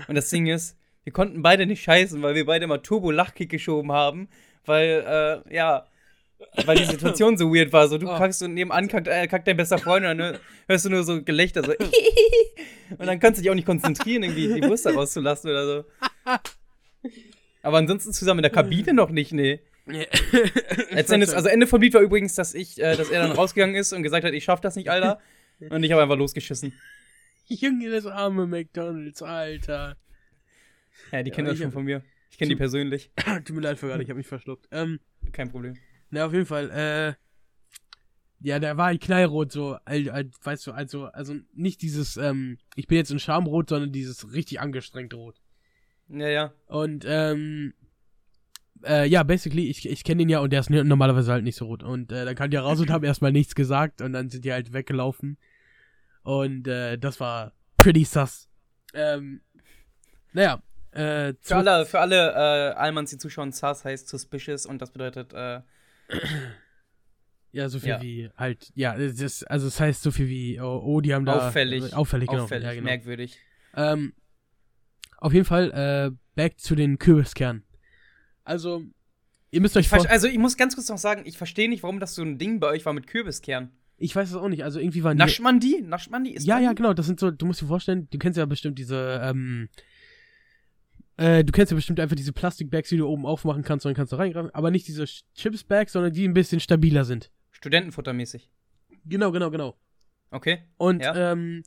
[0.10, 3.92] Und das Ding ist, wir konnten beide nicht scheißen, weil wir beide mal Turbo-Lachkick geschoben
[3.92, 4.28] haben,
[4.66, 5.86] weil, äh, ja,
[6.66, 7.88] weil die Situation so weird war.
[7.88, 8.18] So, du Oh.
[8.18, 11.22] kackst und nebenan kackt, äh, kackt dein bester Freund und dann hörst du nur so
[11.24, 11.72] Gelächter, so,
[12.98, 15.86] und dann kannst du dich auch nicht konzentrieren, irgendwie die Brust rauszulassen oder so.
[17.62, 19.60] Aber ansonsten zusammen in der Kabine noch nicht, nee.
[20.92, 23.92] Letztendlich, also Ende vom Lied war übrigens, dass ich, äh, dass er dann rausgegangen ist
[23.92, 25.20] und gesagt hat, ich schaff das nicht, Alter.
[25.70, 26.74] Und ich habe einfach losgeschissen.
[27.48, 29.98] Junge, das arme McDonalds, Alter.
[31.12, 32.04] Ja, die Ja, kennen das schon von mir.
[32.32, 33.12] Ich kenne die persönlich.
[33.46, 34.68] Tut mir leid für gerade, ich habe mich verschluckt.
[34.72, 35.00] Ähm,
[35.32, 35.76] Kein Problem.
[36.10, 37.14] na, auf jeden Fall, äh,
[38.46, 42.58] ja, der war halt knallrot, so, al- al- weißt du, also, also nicht dieses, ähm,
[42.76, 45.40] ich bin jetzt in Schamrot, sondern dieses richtig angestrengt rot.
[46.10, 46.54] Ja, ja.
[46.68, 47.74] Und, ähm,
[48.84, 51.66] äh, ja, basically, ich, ich kenne ihn ja und der ist normalerweise halt nicht so
[51.66, 51.84] rot.
[51.84, 54.52] Und äh, dann kam die raus und haben erstmal nichts gesagt und dann sind die
[54.52, 55.38] halt weggelaufen.
[56.24, 58.50] Und äh, das war pretty sus.
[58.94, 59.42] Ähm,
[60.34, 60.62] naja,
[60.96, 65.34] äh, Für alle, für alle äh, Almans, die zuschauen, SARS heißt suspicious und das bedeutet,
[65.34, 65.62] äh,
[67.52, 68.02] Ja, so viel Ja.
[68.02, 71.26] wie halt, ja, das, ist- also es heißt so viel wie, oh, oh die haben
[71.26, 71.48] da.
[71.48, 71.92] auffällig.
[71.92, 72.44] Äh, auffällig, genau.
[72.44, 72.86] auffällig, ja, genau.
[72.86, 73.38] merkwürdig.
[73.76, 74.14] Ähm,
[75.18, 77.64] auf jeden Fall, äh, back zu den Kürbiskernen.
[78.44, 78.84] Also,
[79.52, 80.10] ihr müsst euch Ich ver- vor.
[80.10, 82.60] also ich muss ganz kurz noch sagen, ich verstehe nicht, warum das so ein Ding
[82.60, 83.72] bei euch war mit Kürbiskern.
[83.98, 85.20] Ich weiß es auch nicht, also irgendwie waren die.
[85.24, 85.80] Nascht man die?
[85.82, 86.34] Nascht man die?
[86.34, 88.80] Isst Ja, ja, genau, das sind so, du musst dir vorstellen, du kennst ja bestimmt
[88.80, 89.70] diese, ähm,
[91.18, 93.96] äh, du kennst ja bestimmt einfach diese Plastikbags, die du oben aufmachen kannst und dann
[93.96, 97.32] kannst du reingreifen, aber nicht diese Chips-Bags, sondern die ein bisschen stabiler sind.
[97.52, 98.50] Studentenfuttermäßig.
[99.06, 99.78] Genau, genau, genau.
[100.32, 100.64] Okay.
[100.78, 101.32] Und, Ja.
[101.34, 101.64] ähm,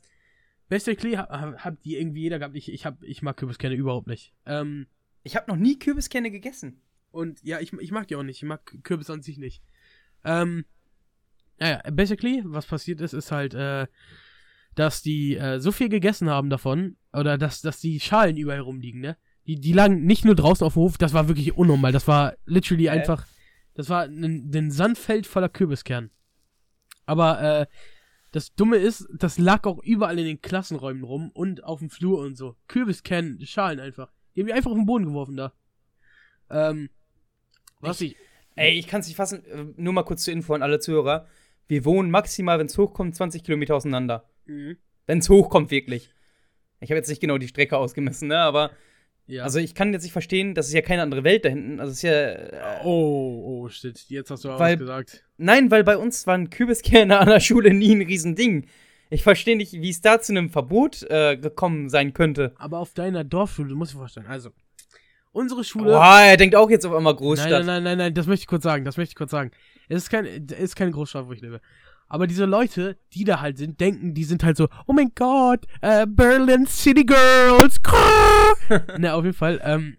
[0.69, 4.07] basically ha- ha- hat die irgendwie jeder gehabt, ich, ich hab, ich mag Kürbiskerne überhaupt
[4.07, 4.33] nicht.
[4.45, 4.87] Ähm,
[5.23, 6.81] Ich habe noch nie Kürbiskerne gegessen.
[7.11, 8.37] Und ja, ich, ich mag die auch nicht.
[8.37, 9.61] Ich mag Kürbis an sich nicht.
[10.23, 10.65] Ähm,
[11.59, 13.87] naja, basically, was passiert ist, ist halt, äh,
[14.75, 19.01] dass die äh, so viel gegessen haben davon, oder dass, dass die Schalen überall rumliegen,
[19.01, 19.17] ne?
[19.47, 21.91] Die, die lagen nicht nur draußen auf dem Hof, das war wirklich unnormal.
[21.91, 23.25] Das war literally einfach,
[23.73, 26.11] das war ein, ein Sandfeld voller Kürbiskern.
[27.05, 27.65] Aber, äh,
[28.31, 32.19] das Dumme ist, das lag auch überall in den Klassenräumen rum und auf dem Flur
[32.19, 32.55] und so.
[32.67, 34.11] Kürbiskern, Schalen einfach.
[34.35, 35.53] Die haben die einfach auf den Boden geworfen da.
[36.49, 36.89] Ähm,
[37.79, 38.15] was ich.
[38.55, 39.45] Ey, ich kann es nicht fassen.
[39.45, 41.27] Äh, Nur mal kurz zur Info an alle Zuhörer.
[41.67, 44.29] Wir wohnen maximal, wenn es hochkommt, 20 Kilometer auseinander.
[44.45, 44.77] Mhm.
[45.05, 46.11] Wenn es hochkommt, wirklich.
[46.79, 48.39] Ich habe jetzt nicht genau die Strecke ausgemessen, ne?
[48.39, 48.71] Aber
[49.27, 49.43] Ja.
[49.43, 51.79] also ich kann jetzt nicht verstehen, das ist ja keine andere Welt da hinten.
[51.79, 52.11] Also es ist ja.
[52.11, 54.05] Äh, oh, oh, shit.
[54.07, 55.23] Jetzt hast du aber Weil- was gesagt.
[55.37, 58.67] Nein, weil bei uns waren Kürbiskerne an der Schule nie ein Riesending.
[59.09, 62.53] Ich verstehe nicht, wie es da zu einem Verbot äh, gekommen sein könnte.
[62.57, 64.49] Aber auf deiner Dorfschule, musst dir vorstellen, also,
[65.31, 65.91] unsere Schule.
[65.91, 67.49] Boah, er denkt auch jetzt auf einmal nein, Großstadt.
[67.49, 69.51] nein, nein, nein, nein, das möchte ich kurz sagen, das möchte ich kurz sagen.
[69.87, 71.61] Es ist, kein, es ist keine Großstadt, wo ich lebe.
[72.09, 75.65] Aber diese Leute, die da halt sind, denken, die sind halt so, oh mein Gott,
[75.81, 77.81] äh, Berlin City Girls.
[78.97, 79.97] ne, auf jeden Fall, ähm,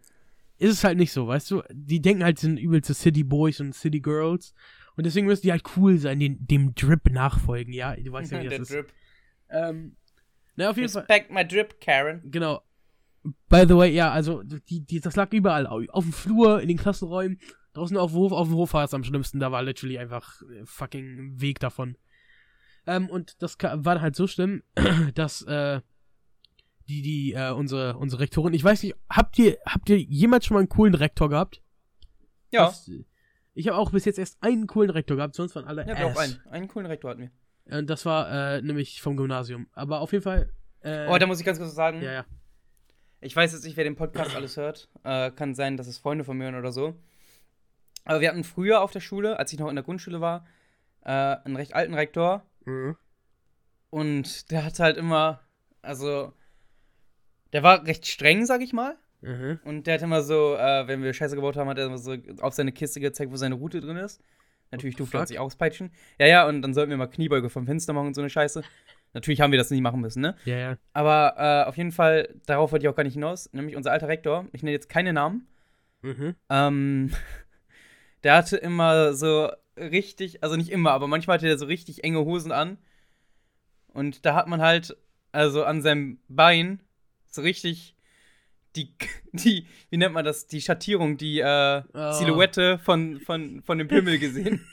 [0.59, 1.63] ist es halt nicht so, weißt du?
[1.71, 4.55] Die denken halt, sie sind übelste City Boys und City Girls.
[4.97, 7.95] Und deswegen müssen die halt cool sein, den, dem Drip nachfolgen, ja?
[7.95, 8.73] Du weißt ja, wie das ist.
[8.73, 8.93] Drip.
[9.51, 9.97] Ähm,
[10.57, 11.03] na, auf jeden Fall.
[11.03, 12.21] Respect my drip, Karen.
[12.31, 12.63] Genau.
[13.49, 15.67] By the way, ja, also die, die, das lag überall.
[15.69, 17.39] au- Auf dem Flur, in den Klassenräumen,
[17.75, 19.39] draußen auf dem Hof, auf dem Hof war es am schlimmsten.
[19.39, 21.97] Da war literally einfach äh, fucking Weg davon.
[22.87, 24.63] Ähm, und das war halt so schlimm,
[25.15, 25.81] dass äh,
[26.89, 30.55] die, die, äh, unsere, unsere Rektorin, ich weiß nicht, habt ihr, habt ihr jemals schon
[30.55, 31.63] mal einen coolen Rektor gehabt?
[32.51, 32.91] Ja, Das,
[33.55, 36.17] ich habe auch bis jetzt erst einen coolen Rektor gehabt, sonst waren alle ja ass.
[36.17, 36.41] einen.
[36.51, 37.31] Einen coolen Rektor hatten
[37.67, 37.79] wir.
[37.79, 39.67] Und das war äh, nämlich vom Gymnasium.
[39.73, 40.51] Aber auf jeden Fall.
[40.81, 42.25] Äh, Oh, da muss ich ganz kurz sagen, ja, ja.
[43.21, 44.89] ich weiß jetzt nicht, wer den Podcast alles hört.
[45.05, 46.95] Äh, kann sein, dass es Freunde von mir hören oder so.
[48.05, 50.47] Aber wir hatten früher auf der Schule, als ich noch in der Grundschule war,
[51.05, 52.47] äh, einen recht alten Rektor.
[52.65, 52.97] Mhm.
[53.91, 55.41] Und der hatte halt immer,
[55.83, 56.33] also,
[57.53, 58.97] der war recht streng, sag ich mal.
[59.21, 59.59] Mhm.
[59.65, 62.15] Und der hat immer so, äh, wenn wir Scheiße gebaut haben, hat er immer so
[62.41, 64.21] auf seine Kiste gezeigt, wo seine Route drin ist.
[64.71, 65.91] Natürlich the durfte er sich auspeitschen.
[66.19, 68.63] Ja, ja, und dann sollten wir mal Kniebeuge vom Fenster machen und so eine Scheiße.
[69.15, 70.37] Natürlich haben wir das nicht machen müssen, ne?
[70.45, 70.77] Ja, ja.
[70.93, 73.51] Aber äh, auf jeden Fall, darauf wollte ich auch gar nicht hinaus.
[73.53, 75.47] Nämlich unser alter Rektor, ich nenne jetzt keine Namen,
[76.03, 76.37] Mhm.
[76.49, 77.11] ähm,
[78.23, 82.21] der hatte immer so richtig, also nicht immer, aber manchmal hatte er so richtig enge
[82.25, 82.79] Hosen an.
[83.89, 84.97] Und da hat man halt,
[85.33, 86.81] also an seinem Bein,
[87.39, 87.95] so richtig
[88.77, 88.93] die,
[89.33, 92.13] die, wie nennt man das, die Schattierung, die äh, Oh.
[92.13, 94.65] Silhouette von, von, von dem Pimmel gesehen.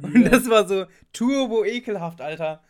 [0.00, 0.28] Und Ja.
[0.30, 2.62] das war so turbo ekelhaft, Alter.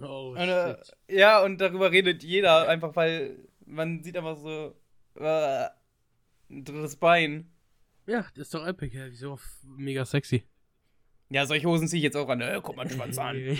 [0.00, 0.76] Oh, Und, äh,
[1.08, 4.74] ja, und darüber redet jeder, einfach weil man sieht einfach so
[5.14, 5.66] äh,
[6.50, 7.50] drittes Bein.
[8.06, 9.06] Ja, das ist doch epic, ja.
[9.08, 10.44] Wieso mega sexy.
[11.30, 12.40] Ja, solche Hosen ziehe ich jetzt auch an.
[12.40, 13.36] Äh, guck mal den Schwanz an.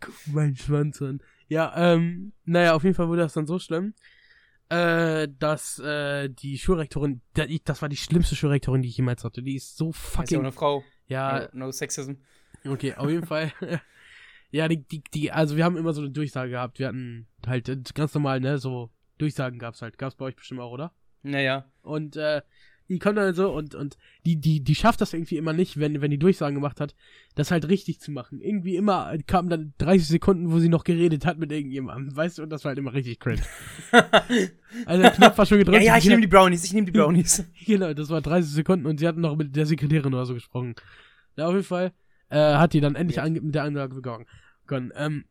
[0.00, 1.20] Guck meinen Schwanz an.
[1.48, 3.94] Ja, ähm, naja, auf jeden Fall wurde das dann so schlimm,
[4.68, 7.20] äh, dass, äh, die Schulrektorin,
[7.64, 9.42] das war die schlimmste Schulrektorin, die ich jemals hatte.
[9.42, 10.82] Die ist so Ist ja fucking, eine Frau.
[11.06, 12.14] ja, No, no Sexism.
[12.68, 13.52] okay, auf jeden Fall.
[14.50, 16.78] ja, die, die, die, also wir haben immer so eine Durchsage gehabt.
[16.80, 19.98] Wir hatten halt äh, ganz normal, ne, so Durchsagen gab's halt.
[19.98, 20.92] Gab's bei euch bestimmt auch, oder?
[21.22, 21.70] Naja.
[21.82, 22.42] Und äh,
[22.88, 26.00] die kommt dann so und, und die, die, die schafft das irgendwie immer nicht, wenn,
[26.00, 26.94] wenn die Durchsagen gemacht hat,
[27.34, 28.40] das halt richtig zu machen.
[28.40, 32.42] Irgendwie immer kamen dann 30 Sekunden, wo sie noch geredet hat mit irgendjemandem, weißt du,
[32.42, 33.42] und das war halt immer richtig cringe.
[34.84, 35.78] Also der Knopf war schon gedrückt.
[35.78, 37.44] ja, ja, ich nehme die Brownies, ich nehme die Brownies.
[37.66, 40.74] Genau, das war 30 Sekunden und sie hatten noch mit der Sekretärin oder so gesprochen.
[41.36, 41.92] Ja, auf jeden Fall
[42.28, 44.26] äh, hat die dann endlich ange mit der begonnen.
[44.62, 44.92] begonnen.
[44.96, 45.24] Ähm,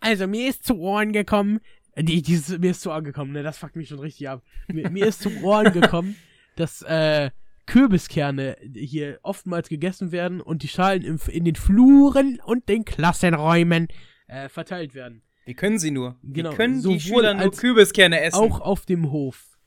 [0.00, 1.60] also, mir ist zu Ohren gekommen,
[1.96, 4.42] die, dieses, mir ist zu Ohren gekommen, ne, das fuckt mich schon richtig ab.
[4.68, 6.16] Mir, mir ist zu Ohren gekommen,
[6.56, 7.30] dass äh,
[7.66, 13.88] Kürbiskerne hier oftmals gegessen werden und die Schalen im, in den Fluren und den Klassenräumen
[14.26, 15.22] äh, verteilt werden.
[15.46, 16.16] Wie können sie nur?
[16.22, 18.36] Genau, Wie können sowohl die Schüler nur als Kürbiskerne essen?
[18.36, 19.58] Auch auf dem Hof.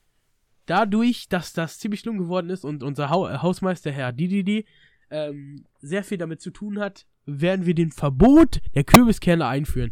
[0.66, 4.66] Dadurch, dass das ziemlich schlimm geworden ist und unser Hau äh, Hausmeister Herr Dididi
[5.10, 9.92] ähm, sehr viel damit zu tun hat, werden wir den Verbot der Kürbiskerne einführen.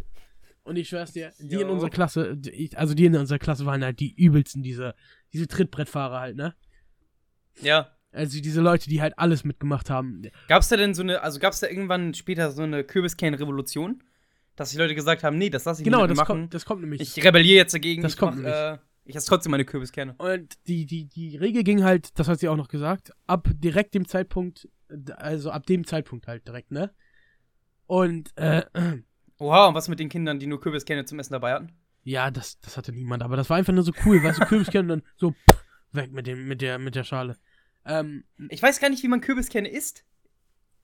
[0.66, 1.72] Und ich schwör's dir, die in Jo.
[1.72, 4.94] unserer Klasse, die- also die in unserer Klasse waren halt die übelsten, diese,
[5.32, 6.54] diese Trittbrettfahrer halt, ne?
[7.62, 7.92] ja.
[8.12, 10.22] Also diese Leute, die halt alles mitgemacht haben.
[10.48, 14.02] Gab's da denn so eine, also gab's da irgendwann später so eine Kürbiskernrevolution?
[14.56, 16.28] Dass die Leute gesagt haben, nee, das lass ich Genau, nicht das machen.
[16.28, 17.02] kommt, das kommt nämlich.
[17.02, 18.02] ich rebelliere jetzt dagegen.
[18.02, 20.16] Das ich kommt mach, äh, ich esse trotzdem meine Kürbiskerne.
[20.18, 23.94] Und die, die, die Regel ging halt, das hat sie auch noch gesagt, ab direkt
[23.94, 24.70] dem Zeitpunkt,
[25.18, 26.92] also ab dem Zeitpunkt halt direkt, ne?
[27.86, 28.64] Und, äh,
[29.40, 31.74] Oha, und was mit den Kindern, die nur Kürbiskerne zum Essen dabei hatten?
[32.08, 34.94] ja, das, das hatte niemand, aber das war einfach nur so cool, weißt du, Kürbiskerne
[34.94, 37.36] und dann so pff, weg mit dem, mit der, mit der Schale.
[37.84, 40.06] Ähm, Ich weiß gar nicht, wie man Kürbiskerne isst.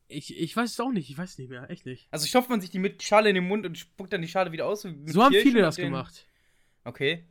[0.08, 2.08] Ich, ich weiß es auch nicht, ich weiß nicht mehr, echt nicht.
[2.12, 4.52] Also stopft man sich die mit Schale in den Mund und spuckt dann die Schale
[4.52, 4.82] wieder aus?
[4.82, 6.26] So haben viele das gemacht.
[6.84, 7.24] Okay.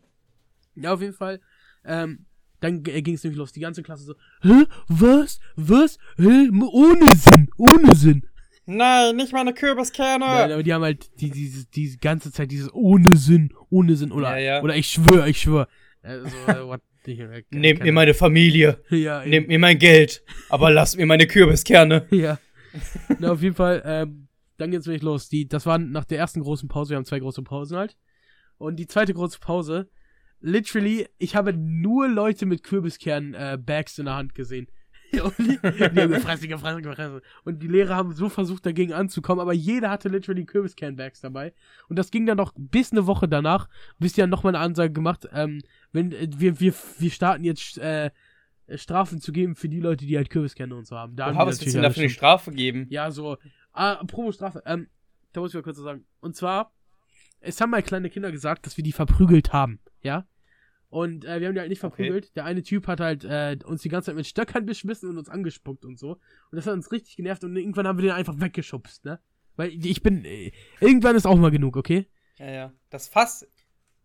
[0.77, 1.41] Ja, auf jeden Fall.
[1.85, 2.27] Ähm,
[2.61, 3.53] dann ging es nämlich los.
[3.53, 4.67] Die ganze Klasse so, hä?
[4.89, 5.41] Was?
[5.57, 5.99] Was?
[6.17, 6.49] Hä?
[6.51, 8.27] Ohne Sinn, ohne Sinn.
[8.73, 10.25] Nein, nicht meine Kürbiskerne.
[10.25, 14.13] Nein, aber die haben halt die, diese, die ganze Zeit dieses ohne Sinn, ohne Sinn.
[14.13, 14.63] Oder, Ja, ja.
[14.63, 15.67] oder ich schwöre, ich schwöre.
[16.03, 16.81] Also, äh, what
[17.51, 18.79] Nehmt mir meine Familie.
[18.91, 19.25] Ja.
[19.25, 20.23] Nehmt mir mein Geld.
[20.49, 22.07] Aber lasst mir meine Kürbiskerne.
[22.11, 22.39] Ja.
[23.19, 25.29] Na, auf jeden Fall, ähm, dann geht's wirklich los.
[25.29, 27.97] Die, das war nach der ersten großen Pause, wir haben zwei große Pausen halt.
[28.59, 29.91] Und die zweite große Pause,
[30.41, 34.69] literally, ich habe nur Leute mit Kürbiskern-Bags in der Hand gesehen.
[35.13, 37.21] Und die, haben gefressen, gefressen, gefressen.
[37.45, 41.53] Und die Lehrer haben so versucht, dagegen anzukommen, aber jeder hatte literally Kürbiskern-Bags dabei.
[41.89, 43.69] Und das ging dann noch bis eine Woche danach,
[43.99, 47.79] bis die dann nochmal eine Ansage gemacht, ähm, wenn, äh, wir, wir, wir starten jetzt,
[47.79, 48.11] äh,
[48.77, 51.17] Strafen zu geben für die Leute, die halt Kürbiskerne und so haben.
[51.17, 52.87] Da haben was willst du denn da alle für eine Strafe geben?
[52.91, 53.37] ja, so.
[53.73, 54.63] Ah, Promo Strafe.
[54.67, 54.89] Ähm,
[55.33, 56.05] da muss ich mal kurz was sagen.
[56.21, 56.73] Und zwar,
[57.41, 59.81] es haben mal kleine Kinder gesagt, dass wir die verprügelt haben.
[60.03, 60.27] Ja?
[60.91, 61.97] Und äh, wir haben die halt nicht Okay.
[61.97, 62.37] verprügelt.
[62.37, 65.29] Der eine Typ hat halt äh, uns die ganze Zeit mit Stöckern beschmissen und uns
[65.29, 66.13] angespuckt und so.
[66.13, 66.21] Und
[66.57, 69.21] das hat uns richtig genervt und irgendwann haben wir den einfach weggeschubst, ne?
[69.57, 70.25] Weil ich bin.
[70.25, 72.07] Äh, irgendwann ist auch mal genug, okay?
[72.39, 72.73] Ja, ja.
[72.91, 73.47] Das Fass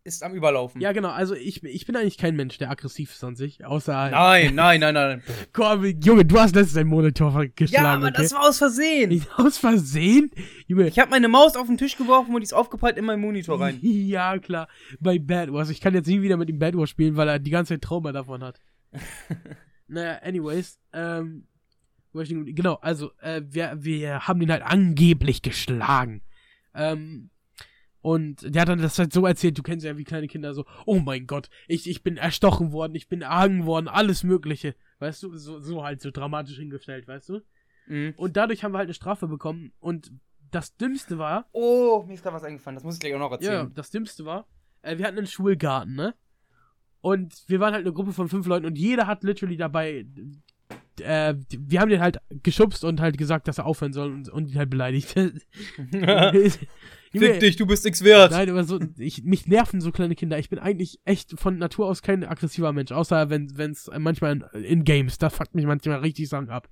[0.05, 0.79] ist am Überlaufen.
[0.81, 1.09] Ja, genau.
[1.09, 3.65] Also ich, ich bin eigentlich kein Mensch, der aggressiv ist an sich.
[3.65, 4.11] Außer.
[4.11, 5.23] Nein, nein, nein, nein.
[5.53, 7.83] Komm, Junge, du hast letztens einen Monitor geschlagen.
[7.83, 8.21] Ja, aber okay?
[8.21, 9.09] das war aus Versehen.
[9.09, 10.29] Nicht aus Versehen?
[10.67, 10.87] Junge.
[10.87, 13.59] Ich habe meine Maus auf den Tisch geworfen und die ist aufgeprallt in meinen Monitor
[13.59, 13.79] rein.
[14.05, 14.67] Ja, klar.
[14.99, 15.69] Bei Bad Wars.
[15.69, 17.81] Ich kann jetzt nie wieder mit ihm Bad Wars spielen, weil er die ganze Zeit
[17.81, 18.59] Trauma davon hat.
[19.87, 20.79] naja, anyways.
[20.93, 21.47] Ähm,
[22.13, 26.21] ich genau, also, äh, wir, wir haben den halt angeblich geschlagen.
[26.73, 27.29] Ähm,
[28.05, 30.63] und der hat dann das halt so erzählt, du kennst ja wie kleine Kinder so,
[30.85, 34.75] oh mein Gott, ich, ich bin erstochen worden, ich bin erhangen worden, alles mögliche.
[34.99, 37.41] Weißt du, so, so halt so dramatisch hingestellt, weißt du?
[37.87, 38.13] Mhm.
[38.15, 40.11] Und dadurch haben wir halt eine Strafe bekommen und
[40.51, 42.75] das Dümmste war, Oh, mir ist gerade was eingefallen.
[42.75, 43.71] Das muss ich gleich auch noch Ja, erzählen.
[43.73, 44.45] das Dümmste war,
[44.83, 46.13] äh, wir hatten einen Schulgarten, ne?
[47.01, 50.05] Und wir waren halt eine Gruppe von fünf Leuten und jeder hat literally dabei,
[51.01, 54.51] äh, wir haben den halt geschubst und halt gesagt, dass er aufhören soll und, und
[54.51, 55.15] ihn halt beleidigt.
[57.19, 58.31] Fick dich, du bist nix wert.
[58.31, 60.37] Nein, aber so, ich, mich nerven so kleine Kinder.
[60.39, 64.63] Ich bin eigentlich echt von Natur aus kein aggressiver Mensch, außer wenn es manchmal in,
[64.63, 66.69] in Games, das fuckt mich manchmal richtig Sachen ab.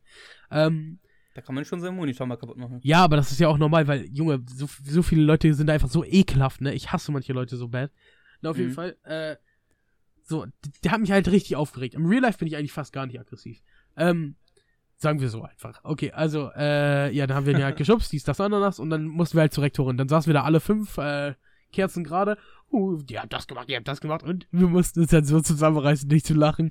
[0.52, 1.00] Ähm,
[1.36, 2.80] Da kann man schon seinen Monitor mal kaputt machen.
[2.84, 5.90] ja, aber das ist ja auch normal, weil, Junge, so, so viele Leute sind einfach
[5.90, 6.74] so ekelhaft, ne?
[6.74, 7.92] Ich hasse manche Leute so bad.
[8.42, 8.74] Na, auf jeden Mhm.
[8.76, 9.36] Fall, äh,
[10.26, 10.46] so,
[10.84, 11.96] der hat mich halt richtig aufgeregt.
[11.96, 13.62] Im Real Life bin ich eigentlich fast gar nicht aggressiv.
[13.98, 14.36] Ähm,
[15.04, 15.80] sagen wir so einfach.
[15.84, 19.06] Okay, also, äh, ja, dann haben wir ihn halt geschubst, dies, das, Ananas, und dann
[19.06, 19.98] mussten wir halt zur Rektorin.
[19.98, 21.34] Dann saßen wir da alle fünf, äh,
[21.72, 22.38] Kerzen gerade.
[22.72, 24.24] Uh, die haben das gemacht, die haben das gemacht.
[24.24, 26.70] Und wir mussten uns halt so zusammenreißen, nicht zu lachen.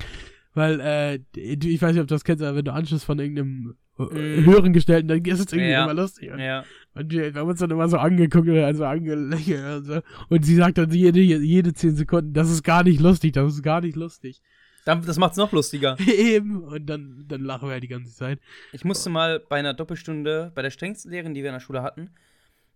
[0.55, 3.77] Weil, äh, ich weiß nicht, ob du das kennst, aber wenn du Anschluss von irgendeinem
[3.99, 4.05] äh,
[4.41, 4.47] Mhm.
[4.47, 5.85] höheren Gestellten, dann ist es irgendwie Ja.
[5.85, 6.31] immer lustig.
[6.33, 6.65] Und Ja.
[6.95, 10.01] und wir, wir haben uns dann immer so angeguckt oder also angelächelt und so.
[10.29, 13.63] Und sie sagt dann jede, jede 10 Sekunden, das ist gar nicht lustig, das ist
[13.63, 14.41] gar nicht lustig.
[14.85, 15.97] Dann- Das macht's noch lustiger.
[16.07, 16.65] Eben.
[16.65, 18.41] Und dann, dann lachen wir halt die ganze Zeit.
[18.73, 21.83] Ich musste mal bei einer Doppelstunde, bei der strengsten Lehrerin, die wir in der Schule
[21.83, 22.11] hatten,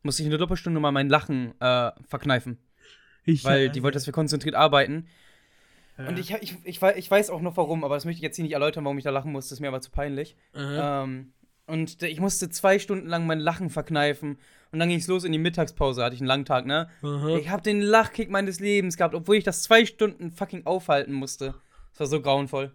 [0.02, 2.58] musste ich in der Doppelstunde mal mein Lachen äh, verkneifen.
[3.24, 5.06] Ich, Weil äh, die wollte, dass wir konzentriert arbeiten.
[5.98, 8.36] äh, Und ich, ich, ich, ich weiß auch noch warum, aber das möchte ich jetzt
[8.36, 9.48] hier nicht erläutern, warum ich da lachen musste.
[9.50, 10.36] Das ist mir aber zu peinlich.
[10.54, 10.58] äh,
[11.02, 11.32] Ähm,
[11.66, 14.38] und ich musste zwei Stunden lang mein Lachen verkneifen.
[14.70, 16.88] Und dann ging es los in die Mittagspause, hatte ich einen langen Tag, ne?
[17.02, 17.36] aha.
[17.38, 21.54] Ich habe den Lachkick meines Lebens gehabt, obwohl ich das zwei Stunden fucking aufhalten musste.
[21.96, 22.74] Das war so grauenvoll.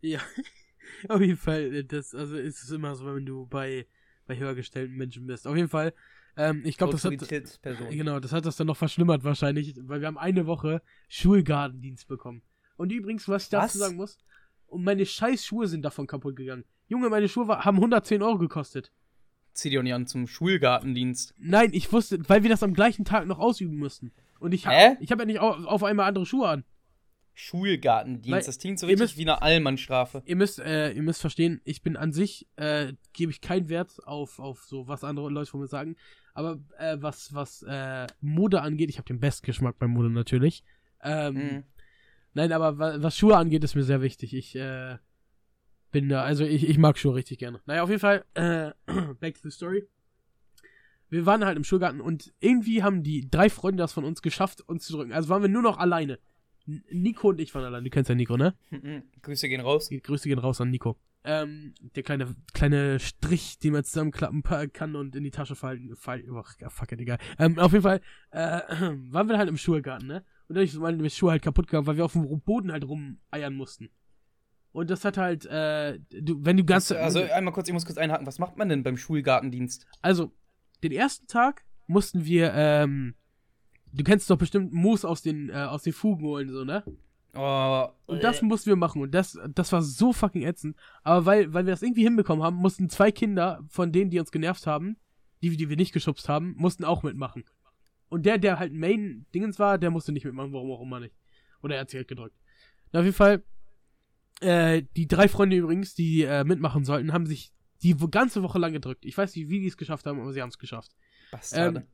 [0.00, 0.18] Ja.
[1.08, 3.86] Auf jeden Fall, äh, das, also ist es immer so, wenn du bei,
[4.26, 5.46] bei höhergestellten Menschen bist.
[5.46, 5.94] Auf jeden Fall,
[6.36, 7.12] ähm, ich glaube, das hat,
[7.90, 12.42] genau, das hat das dann noch verschlimmert wahrscheinlich, weil wir haben eine Woche Schulgartendienst bekommen.
[12.76, 13.86] Und übrigens, was ich dazu Was?
[13.86, 14.18] sagen muss,
[14.66, 16.64] und meine scheiß Schuhe sind davon kaputt gegangen.
[16.88, 18.90] Junge, meine Schuhe haben 110 Euro gekostet.
[19.52, 21.34] Zieh dir auch nicht an zum Schulgartendienst.
[21.38, 24.12] Nein, ich wusste, weil wir das am gleichen Tag noch ausüben mussten.
[24.40, 24.94] Und ich Hä?
[24.94, 26.64] habe ich hab ja nicht auf, auf einmal andere Schuhe an.
[27.34, 30.22] Schulgartendienst, Weil- das klingt so richtig müsst- wie eine Allmannstrafe.
[30.26, 33.98] Ihr müsst, äh, ihr müsst verstehen, ich bin an sich, äh, gebe ich keinen Wert
[34.06, 35.96] auf, auf so, was andere Leute von mir sagen.
[36.34, 40.62] Aber äh, was, was äh, Mode angeht, ich habe den besten Geschmack bei Mode natürlich.
[41.02, 41.64] Ähm, Mhm.
[42.34, 44.32] Nein, aber wa was Schuhe angeht, ist mir sehr wichtig.
[44.34, 44.96] Ich äh,
[45.90, 47.60] bin da, also ich, ich mag Schuhe richtig gerne.
[47.66, 48.70] Naja, auf jeden Fall, äh,
[49.20, 49.86] back to the story.
[51.10, 54.62] Wir waren halt im Schulgarten und irgendwie haben die drei Freunde das von uns geschafft,
[54.62, 55.12] uns zu drücken.
[55.12, 56.18] Also waren wir nur noch alleine.
[56.66, 57.84] Nico und ich waren alleine.
[57.84, 58.54] Du kennst ja Nico, ne?
[58.70, 59.02] Mhm.
[59.22, 59.90] Grüße gehen raus.
[59.90, 60.96] Grüße gehen raus an Nico.
[61.24, 64.42] Ähm, der kleine, kleine Strich, den man zusammenklappen
[64.72, 65.94] kann und in die Tasche fallen.
[65.94, 67.18] fallen oh, fuck it, egal.
[67.38, 68.00] Ähm, auf jeden Fall,
[68.30, 68.60] äh,
[69.10, 70.24] waren wir halt im Schulgarten, ne?
[70.48, 73.54] Und dann ist meine Schuhe halt kaputt gegangen, weil wir auf dem Boden halt rumeiern
[73.54, 73.90] mussten.
[74.72, 76.90] Und das hat halt, äh, du, wenn du ganz.
[76.90, 79.86] Also einmal kurz, ich muss kurz einhaken, was macht man denn beim Schulgartendienst?
[80.00, 80.32] Also,
[80.82, 83.14] den ersten Tag mussten wir, ähm,
[83.92, 86.84] du kennst doch bestimmt Moos aus den, äh, aus den Fugen holen, so, ne?
[87.34, 89.00] Oh, Und das mussten wir machen.
[89.00, 90.76] Und das, das war so fucking ätzend.
[91.02, 94.32] Aber weil, weil wir das irgendwie hinbekommen haben, mussten zwei Kinder von denen, die uns
[94.32, 94.96] genervt haben,
[95.42, 97.44] die, die wir nicht geschubst haben, mussten auch mitmachen.
[98.10, 101.14] Und der, der halt Main-Dingens war, der musste nicht mitmachen, warum auch immer nicht.
[101.62, 102.36] Oder er hat sich halt gedrückt.
[102.92, 103.42] Na, auf jeden Fall,
[104.40, 108.74] äh, die drei Freunde übrigens, die äh, mitmachen sollten, haben sich die ganze Woche lang
[108.74, 109.06] gedrückt.
[109.06, 110.94] Ich weiß nicht, wie die es geschafft haben, aber sie haben es geschafft.
[111.30, 111.80] Bastarde.
[111.80, 111.86] Ähm,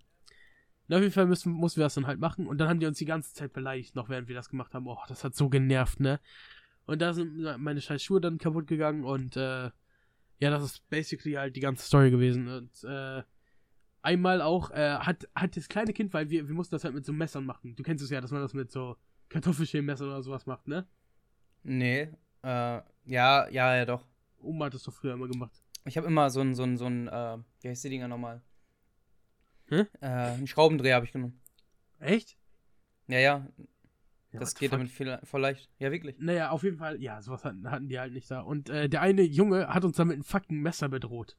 [0.88, 2.46] na, auf jeden Fall müssen, mussten wir das dann halt machen.
[2.46, 4.86] Und dann haben die uns die ganze Zeit beleidigt, noch während wir das gemacht haben.
[4.86, 6.18] Oh, das hat so genervt, ne?
[6.86, 9.70] Und da sind meine scheiß Schuhe dann kaputt gegangen und äh,
[10.40, 12.48] ja, das ist basically halt die ganze Story gewesen.
[12.48, 13.22] Und äh,
[14.00, 17.04] einmal auch äh, hat, hat das kleine Kind, weil wir, wir mussten das halt mit
[17.04, 17.76] so Messern machen.
[17.76, 18.96] Du kennst es ja, dass man das mit so
[19.28, 20.86] Kartoffelschälmessern oder sowas macht, ne?
[21.62, 22.08] Nee,
[22.42, 24.06] äh, ja, ja, ja, doch.
[24.40, 25.62] Oma hat das doch früher immer gemacht.
[25.84, 28.40] Ich habe immer so ein, so ein, so ein, äh, wie heißt die Dinger nochmal?
[29.68, 29.86] Hä?
[30.00, 31.40] Äh, einen Schraubendreher habe ich genommen.
[32.00, 32.36] Echt?
[33.08, 33.48] Ja, ja,
[34.32, 35.70] Ja, das the geht damit viel, voll leicht.
[35.78, 36.16] Ja, wirklich.
[36.18, 38.40] Naja, auf jeden Fall, ja, sowas hatten, hatten die halt nicht da.
[38.40, 41.36] Und äh, der eine Junge hat uns dann mit einem fucking Messer bedroht.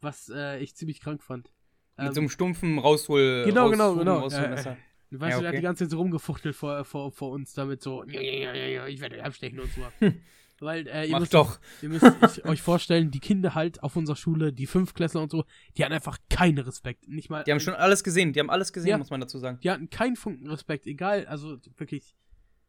[0.00, 1.52] Was äh, ich ziemlich krank fand.
[1.96, 3.44] Mit Ähm, so einem stumpfen Raushol.
[3.46, 4.18] Genau, genau, Rausfugen, genau.
[4.18, 4.76] Rausholmesser.
[5.10, 5.56] Weißt Ja, du, der hat okay.
[5.56, 8.66] die ganze Zeit so rumgefuchtelt vor, vor, vor uns damit so, ja, ja, ja, ja,
[8.66, 9.82] ja, ich werde abstechen und so.
[10.58, 11.60] Weil, äh, ihr Mach müsst, doch.
[11.82, 15.44] ihr müsst euch- vorstellen, die Kinder halt auf unserer Schule, die Fünfklässler und so,
[15.76, 17.06] die hatten einfach keinen Respekt.
[17.08, 17.44] Nicht mal.
[17.44, 18.98] Die haben schon alles gesehen, die haben alles gesehen, Ja.
[18.98, 19.60] muss man dazu sagen.
[19.62, 22.14] Die hatten keinen Funken Respekt, egal, also wirklich,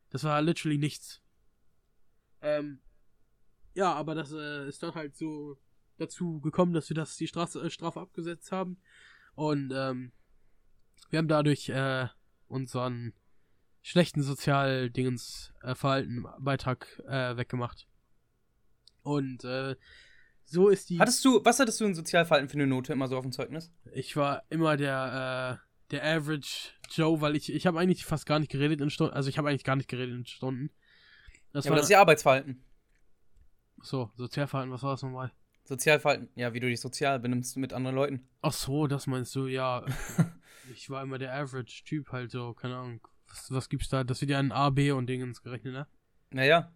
[0.09, 1.21] das war literally nichts.
[2.41, 2.79] Ähm,
[3.73, 5.57] ja, aber das äh, ist dann halt so
[5.97, 8.77] dazu gekommen, dass wir das die Straße, äh, Strafe abgesetzt haben.
[9.35, 10.11] Und ähm,
[11.09, 12.07] wir haben dadurch äh,
[12.47, 13.13] unseren
[13.87, 17.87] schlechten Sozialdingens äh, Verhalten Beitrag äh, weggemacht.
[19.01, 19.77] Und äh,
[20.43, 20.99] so ist die.
[20.99, 23.71] Hattest du, was hattest du in Sozialverhalten für eine Note immer so auf dem Zeugnis?
[23.93, 28.39] Ich war immer der, äh, der Average Joe, weil ich, ich habe eigentlich fast gar
[28.39, 29.13] nicht geredet in Stunden.
[29.13, 30.69] Also ich habe eigentlich gar nicht geredet in Stunden.
[31.53, 32.65] Das ja, war aber das ist ja Arbeitsverhalten.
[33.81, 35.31] so, Sozialverhalten, was war das nochmal?
[35.63, 38.27] Sozialverhalten, ja, wie du dich sozial benimmst mit anderen Leuten.
[38.41, 39.85] Ach so, das meinst du, ja.
[40.73, 43.07] ich war immer der Average Typ halt so, keine Ahnung.
[43.27, 44.03] Was, was gibt's da?
[44.03, 45.87] Das wird ja in A, B und Dingens gerechnet, ne?
[46.31, 46.71] Naja,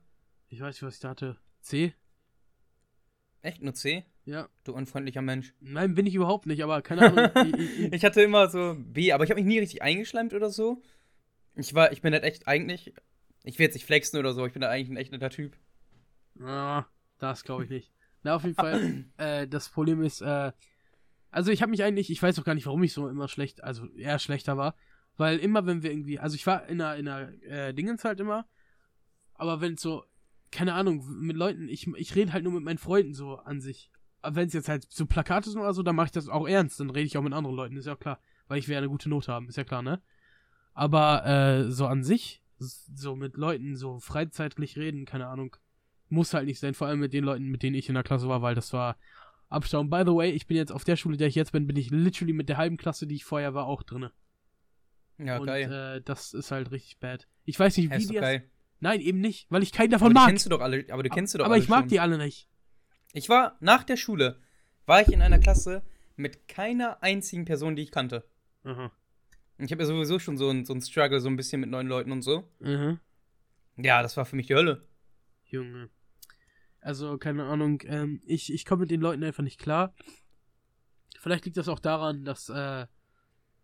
[0.49, 1.38] Ich weiß nicht, was ich da hatte.
[1.62, 1.93] C?
[3.43, 4.06] echt nur C?
[4.26, 4.49] Ja.
[4.64, 5.54] Du unfreundlicher Mensch.
[5.60, 7.54] Nein, bin ich überhaupt nicht, aber keine Ahnung.
[7.60, 10.49] ich, ich, Ich hatte immer so B, aber ich habe mich nie richtig eingeschleimt oder
[10.49, 10.82] so.
[11.56, 12.93] Ich war, ich bin halt echt eigentlich,
[13.43, 15.58] ich will jetzt nicht flexen oder so, ich bin halt eigentlich ein echt netter Typ.
[16.39, 16.86] Ah,
[17.18, 17.91] das glaube ich nicht.
[18.24, 20.52] Na, auf jeden Fall, äh, das Problem ist, äh,
[21.32, 23.64] also ich habe mich eigentlich, ich weiß auch gar nicht, warum ich so immer schlecht,
[23.64, 24.76] also eher schlechter war,
[25.18, 28.20] weil immer, wenn wir irgendwie, also ich war in einer, in einer äh, Dingens halt
[28.20, 28.45] immer,
[29.34, 30.03] aber wenn so,
[30.51, 33.89] keine Ahnung, mit Leuten, ich, ich rede halt nur mit meinen Freunden so an sich.
[34.24, 36.80] Wenn es jetzt halt so Plakate sind oder so, dann mache ich das auch ernst,
[36.80, 38.89] dann rede ich auch mit anderen Leuten, ist ja klar, weil ich will ja eine
[38.89, 40.01] gute Note haben, ist ja klar, ne?
[40.74, 45.55] Aber äh, so an sich, so mit Leuten so freizeitlich reden, keine Ahnung,
[46.09, 48.28] muss halt nicht sein, vor allem mit den Leuten, mit denen ich in der Klasse
[48.28, 48.97] war, weil das war
[49.49, 49.89] Abstauben.
[49.89, 51.89] By the way, ich bin jetzt auf der Schule, der ich jetzt bin, bin ich
[51.89, 54.12] literally mit der halben Klasse, die ich vorher war, auch drinne.
[55.24, 55.72] Ja, Und geil.
[55.98, 57.28] äh, das ist halt richtig bad.
[57.46, 58.22] Ich weiß nicht, wie ist die das.
[58.22, 58.50] geil.
[58.80, 60.28] Nein, eben nicht, weil ich keinen Aber davon die mag.
[60.28, 61.90] kennst du doch alle, aber du kennst du doch aber ich mag schon.
[61.90, 62.48] die alle nicht.
[63.14, 64.40] Ich war nach der Schule,
[64.86, 65.84] war ich in einer Klasse
[66.16, 68.24] mit keiner einzigen Person, die ich kannte.
[68.64, 68.90] Und
[69.60, 71.88] Ich habe ja sowieso schon so ein, so ein Struggle so ein bisschen mit neuen
[71.88, 72.50] Leuten und so.
[72.60, 73.00] Mhm.
[73.78, 74.88] Ja, das war für mich die Hölle.
[75.46, 75.90] Junge.
[76.80, 79.94] Also, keine Ahnung, ähm, ich, ich komme mit den Leuten einfach nicht klar.
[81.20, 82.88] Vielleicht liegt das auch daran, dass äh,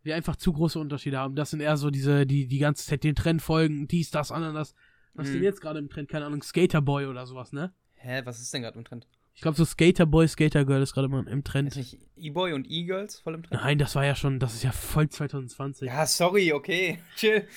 [0.08, 1.36] wir einfach zu große Unterschiede haben.
[1.36, 4.74] Das sind eher so diese, die die ganze Zeit den Trend folgen, dies, das, anderes.
[5.14, 5.46] Was ist denn Mhm.
[5.46, 6.10] jetzt gerade im Trend?
[6.10, 7.74] Keine Ahnung, Skaterboy oder sowas, ne?
[7.94, 9.08] Hä, was ist denn gerade im Trend?
[9.36, 11.68] Ich glaube, so Skaterboy, Skatergirl ist gerade mal im Trend.
[11.70, 13.62] Ist nicht E-Boy und E-Girls voll im Trend?
[13.62, 15.88] Nein, das war ja schon, das ist ja voll 2020.
[15.88, 16.98] Ja, sorry, okay.
[17.16, 17.48] Chill.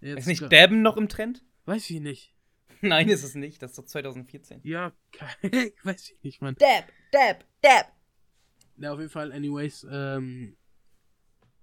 [0.00, 1.42] Jetzt, Ist nicht Dabben noch im Trend?
[1.66, 2.34] Weiß ich nicht.
[2.80, 3.60] Nein, ist es nicht.
[3.60, 4.60] Das ist doch 2014.
[4.62, 4.92] Ja,
[5.82, 6.54] weiß ich nicht, Mann.
[6.58, 7.92] Dab, Dab, Dab.
[8.76, 10.56] Ja, auf jeden Fall, anyways, ähm.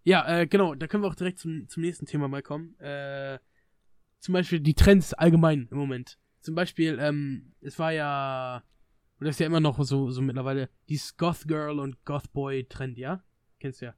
[0.06, 2.80] Ja, äh, genau, da können wir auch direkt zum, zum nächsten Thema mal kommen.
[2.80, 3.40] Äh,
[4.20, 6.20] zum Beispiel die Trends allgemein im Moment.
[6.42, 8.64] Zum Beispiel, ähm, es war ja,
[9.20, 13.00] oder ist ja immer noch so, so mittlerweile, dieses Goth Girl und Goth Boy Trend,
[13.00, 13.24] ja?
[13.60, 13.96] Kennst du ja.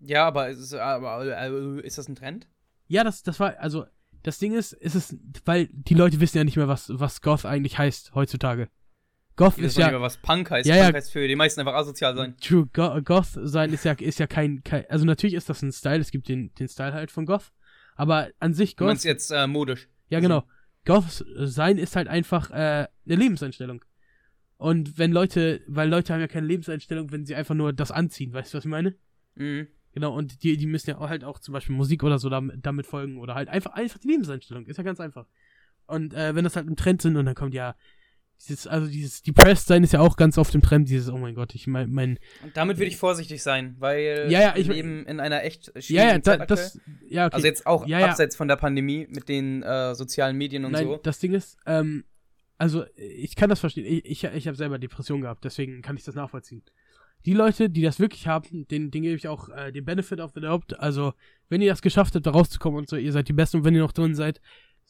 [0.00, 2.46] Ja, aber ist, aber, äh, ist das ein Trend?
[2.88, 3.86] Ja, das, das war, also,
[4.22, 5.16] das Ding ist, ist es,
[5.46, 8.68] weil die Leute wissen ja nicht mehr, was, was Goth eigentlich heißt heutzutage.
[9.36, 10.68] Goth ist ja, was Punk heißt.
[10.68, 12.36] Ja, Punk heißt für die meisten einfach asozial sein.
[12.40, 15.72] True, Go Goth sein ist ja, ist ja kein, kein, also natürlich ist das ein
[15.72, 17.52] Style, es gibt den, den Style halt von Goth,
[17.94, 19.88] aber an sich Du Goth, meinst jetzt äh, modisch.
[20.08, 20.44] ja genau,
[20.84, 23.84] Goth sein ist halt einfach äh, eine Lebenseinstellung.
[24.58, 28.32] Und wenn Leute, weil Leute haben ja keine Lebenseinstellung, wenn sie einfach nur das anziehen,
[28.32, 28.94] weißt du, was ich meine?
[29.34, 29.66] Mhm.
[29.92, 32.64] Genau, und die, die müssen ja auch halt auch zum Beispiel Musik oder so damit,
[32.64, 34.66] damit folgen oder halt einfach, einfach die Lebenseinstellung.
[34.66, 35.26] Ist ja ganz einfach.
[35.86, 37.74] Und äh, wenn das halt im Trend sind und dann kommt ja
[38.48, 41.34] dieses, also dieses Depressed sein ist ja auch ganz oft im Trend, dieses, oh mein
[41.34, 44.74] Gott, ich mein, mein Und damit würde ich vorsichtig sein, weil Ja, ja, ich- wir
[44.74, 46.58] leben in einer echt ja, schwierigen ja, da, Zeit aktuell.
[46.58, 47.34] das, ja, okay.
[47.34, 48.06] Also jetzt auch Ja, ja.
[48.08, 50.96] abseits von der Pandemie mit den äh, sozialen Medien und Nein, so.
[50.96, 52.04] das Ding ist, ähm,
[52.58, 53.84] also ich kann das verstehen.
[53.86, 56.62] Ich, ich, ich habe selber Depressionen gehabt, deswegen kann ich das nachvollziehen.
[57.24, 60.32] Die Leute, die das wirklich haben, denen, denen gebe ich auch äh, den Benefit of
[60.34, 60.78] the doubt.
[60.80, 61.12] Also,
[61.48, 63.74] wenn ihr das geschafft habt, da rauszukommen und so, ihr seid die Besten und wenn
[63.74, 64.40] ihr noch drin seid,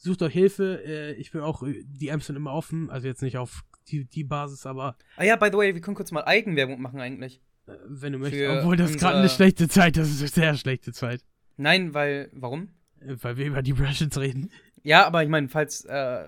[0.03, 0.81] sucht euch Hilfe.
[0.85, 4.05] Äh, ich bin auch, äh, die Amps sind immer offen, also jetzt nicht auf die,
[4.05, 7.41] die Basis, aber Ah ja, by the way, wir können kurz mal Eigenwerbung machen eigentlich.
[7.67, 8.49] äh, wenn du möchtest.
[8.49, 11.23] Obwohl das gerade eine schlechte Zeit, das ist eine sehr schlechte Zeit.
[11.57, 12.69] Nein, weil, warum?
[12.99, 14.49] Äh, weil wir über Depressions reden.
[14.83, 16.27] Ja, aber ich meine, falls, äh,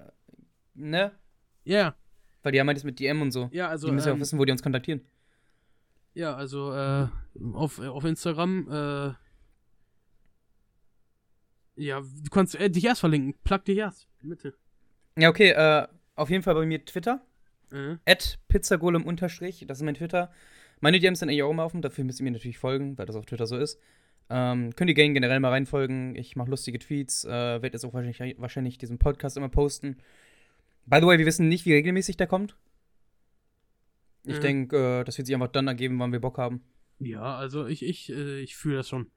[0.76, 1.12] ne?
[1.66, 1.96] Ja,
[2.44, 3.50] Weil die haben halt das mit DM und so.
[3.52, 3.88] ja, also.
[3.88, 5.02] die müssen ja auch ähm, wissen, wo die uns kontaktieren.
[6.14, 7.08] Ja, also äh,
[7.54, 9.14] auf, auf Instagram, äh,
[11.76, 13.34] ja, du kannst äh, dich erst verlinken.
[13.44, 14.54] Plug dich erst, bitte.
[15.18, 17.22] Ja, okay, äh, auf jeden Fall bei mir Twitter.
[18.06, 20.32] At pizzagolem unterstrich, das ist mein Twitter.
[20.80, 23.16] Meine DMs sind eigentlich auch immer offen, dafür müsst ihr mir natürlich folgen, weil das
[23.18, 23.80] auf Twitter so ist.
[24.30, 26.16] Ähm, könnt ihr gerne generell mal reinfolgen.
[26.16, 29.98] Ich mache lustige Tweets, äh, werde jetzt auch wahrscheinlich, wahrscheinlich diesen Podcast immer posten.
[30.86, 32.56] By the way, wir wissen nicht, wie regelmäßig der kommt.
[34.24, 34.42] Ich Mhm.
[34.42, 36.62] denke, äh, das wird sich einfach dann ergeben, wann wir Bock haben.
[37.00, 39.08] ja, also ich, ich, äh, ich fühle das schon.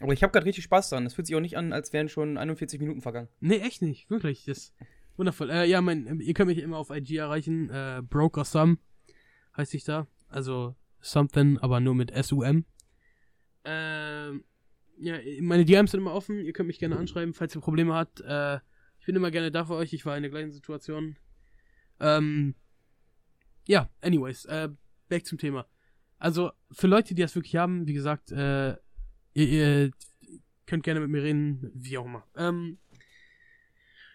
[0.00, 1.06] Aber ich habe gerade richtig Spaß dran.
[1.06, 3.28] Es fühlt sich auch nicht an, als wären schon 41 Minuten vergangen.
[3.40, 4.44] Nee, echt nicht, wirklich.
[4.44, 4.74] Das ist
[5.16, 5.50] wundervoll.
[5.50, 7.68] Äh, ja, mein, ihr könnt mich immer auf IG erreichen.
[7.70, 8.78] Äh, Broker Some
[9.56, 10.06] heißt ich da.
[10.28, 12.64] Also something, aber nur mit S-U-M.
[13.64, 14.44] Ähm,
[14.98, 16.44] ja, meine DMs sind immer offen.
[16.44, 18.20] Ihr könnt mich gerne anschreiben, falls ihr Probleme habt.
[18.20, 18.56] Äh,
[19.00, 19.92] ich bin immer gerne da für euch.
[19.92, 21.16] Ich war in der gleichen Situation.
[22.00, 22.54] Ähm,
[23.66, 24.68] ja, anyways, äh,
[25.08, 25.66] back zum Thema.
[26.18, 28.76] Also, für Leute, die das wirklich haben, wie gesagt, äh,
[29.44, 29.48] ihr,
[29.84, 29.90] ihr
[30.66, 32.26] könnt gerne mit mir reden, wie auch immer.
[32.36, 32.78] Ähm,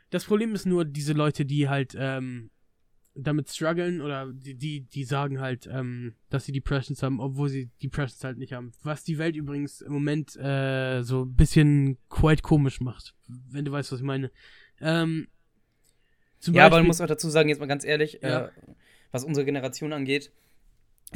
[0.09, 2.51] das Problem ist nur diese Leute, die halt ähm,
[3.15, 7.69] damit strugglen oder die, die, die sagen halt, ähm, dass sie Depressions haben, obwohl sie
[7.81, 8.71] Depressions halt nicht haben.
[8.83, 13.71] Was die Welt übrigens im Moment äh, so ein bisschen quite komisch macht, wenn du
[13.71, 14.31] weißt, was ich meine.
[14.81, 15.27] Ähm,
[16.41, 18.47] ja, aber man Beispiel- muss auch dazu sagen, jetzt mal ganz ehrlich, Ja.
[18.47, 18.51] äh,
[19.11, 20.31] was unsere Generation angeht.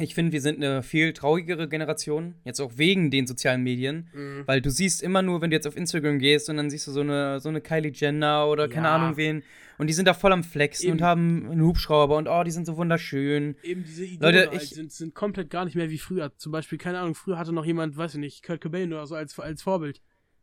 [0.00, 4.08] Ich finde, wir sind eine viel traurigere Generation, jetzt auch wegen den sozialen Medien.
[4.14, 4.42] Mhm.
[4.46, 6.92] Weil du siehst immer nur, wenn du jetzt auf Instagram gehst und dann siehst du
[6.92, 8.94] so eine, so eine Kylie Jenner oder keine Ja.
[8.96, 9.42] Ahnung wen.
[9.78, 10.92] Und die sind da voll am Flexen Eben.
[10.98, 13.54] und haben einen Hubschrauber und oh, die sind so wunderschön.
[13.62, 16.32] eben diese Idole Leute, ich- sind, sind komplett gar nicht mehr wie früher.
[16.36, 19.14] Zum Beispiel, keine Ahnung, früher hatte noch jemand, weiß ich nicht, Kurt Cobain oder so
[19.14, 20.00] als, als Vorbild.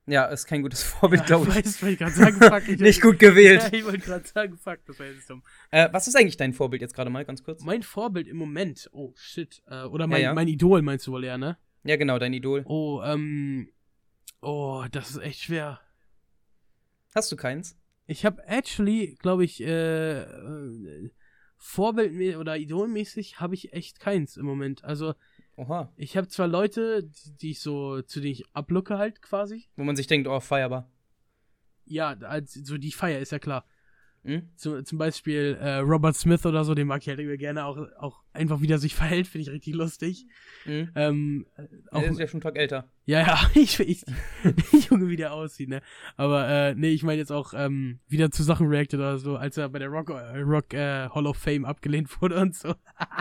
[0.08, 2.68] Ja, ist kein gutes Vorbild, Ja, glaube ich weiß, ich gerade sagen, fuck.
[2.68, 3.64] Ich, Nicht gut gewählt.
[3.64, 5.44] Ja, ich wollte gerade sagen, fuck, das war jetzt dumm.
[5.72, 7.64] Äh, was ist eigentlich dein Vorbild jetzt gerade mal, ganz kurz?
[7.64, 10.34] Mein Vorbild im Moment, oh shit, äh, oder mein, Ja, ja.
[10.34, 11.58] mein Idol meinst du wohl eher, ne?
[11.84, 12.64] Ja, genau, dein Idol.
[12.68, 13.70] Oh, ähm,
[14.42, 15.80] oh, das ist echt schwer.
[17.16, 17.78] Hast du keins?
[18.08, 21.10] Ich habe actually, glaube ich, äh, äh,
[21.58, 24.84] Vorbild oder idolmäßig habe ich echt keins im Moment.
[24.84, 25.16] Also
[25.58, 25.92] Oha.
[25.96, 29.68] ich habe zwar Leute, die, die ich so, zu denen ich ablucke halt quasi.
[29.76, 30.92] Wo man sich denkt, oh, feierbar.
[31.86, 33.66] Ja, als, so die ich feier, ist ja klar.
[34.26, 34.50] Hm?
[34.56, 37.78] Zum, zum Beispiel äh, Robert Smith oder so, den mag ich halt immer gerne auch,
[38.00, 40.26] auch einfach, wie der sich verhält, finde ich richtig lustig.
[40.64, 40.90] Hm?
[40.96, 42.90] Ähm, äh, auch, Er ist ja schon einen Tag älter.
[43.06, 44.04] Ja, ja, ich, ich,
[44.90, 45.82] Junge, wie der aussieht, ne?
[46.18, 49.58] Aber, äh, nee, ich meine jetzt auch, ähm, wieder zu Sachen reacted oder so, als
[49.58, 52.74] er bei der Rock, äh, Rock äh, Hall of Fame abgelehnt wurde und so.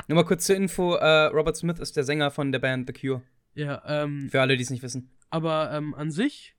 [0.09, 2.93] Nur mal kurz zur Info: äh, Robert Smith ist der Sänger von der Band The
[2.99, 3.23] Cure.
[3.55, 5.11] Ja, ähm, Für alle, die es nicht wissen.
[5.31, 6.57] aber ähm, an sich,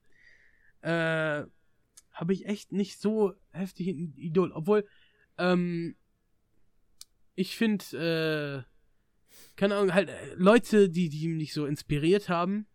[0.82, 1.42] äh,
[2.16, 4.86] habe ich echt nicht so heftig ein Idol, obwohl,
[5.36, 5.96] ähm,
[7.34, 12.66] ich finde, äh, keine Ahnung, halt, äh, Leute, die, die mich so inspiriert haben,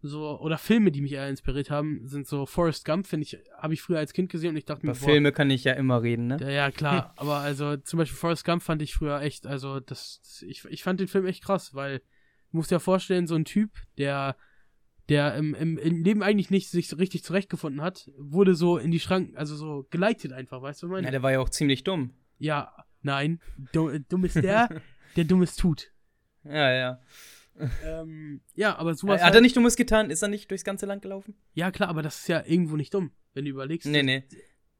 [0.00, 3.74] so, oder Filme, die mich eher inspiriert haben, sind so Forrest Gump, finde ich, habe
[3.74, 5.74] ich früher als Kind gesehen und ich dachte Über mir, boah, Filme kann ich ja
[5.74, 6.38] immer reden, ne?
[6.40, 10.20] ja, ja, klar, aber also zum Beispiel Forrest Gump fand ich früher echt, also das,
[10.22, 13.34] das ich, ich fand den Film echt krass, weil du musst dir ja vorstellen, so
[13.34, 14.36] ein Typ, der,
[15.12, 19.00] der im, im, im Leben eigentlich nicht sich richtig zurechtgefunden hat, wurde so in die
[19.00, 21.10] Schranken, also so geleitet einfach, weißt du, was ich Ja, meine?
[21.12, 22.14] der war ja auch ziemlich dumm.
[22.38, 23.40] Ja, nein,
[23.72, 24.80] du, dumm ist der,
[25.16, 25.90] der Dummes tut.
[26.44, 27.00] Ja, ja.
[27.84, 29.22] Ähm, ja, aber sowas.
[29.22, 30.10] Hat er nicht Dummes getan?
[30.10, 31.36] Ist er nicht durchs ganze Land gelaufen?
[31.54, 33.86] Ja, klar, aber das ist ja irgendwo nicht dumm, wenn du überlegst.
[33.86, 34.24] Nee, nee.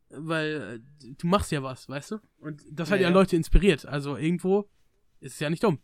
[0.08, 2.18] Weil äh, du machst ja was, weißt du?
[2.38, 3.14] Und das hat Ja, ja, ja.
[3.14, 3.86] Leute inspiriert.
[3.86, 4.68] Also irgendwo
[5.20, 5.78] ist es ja nicht dumm.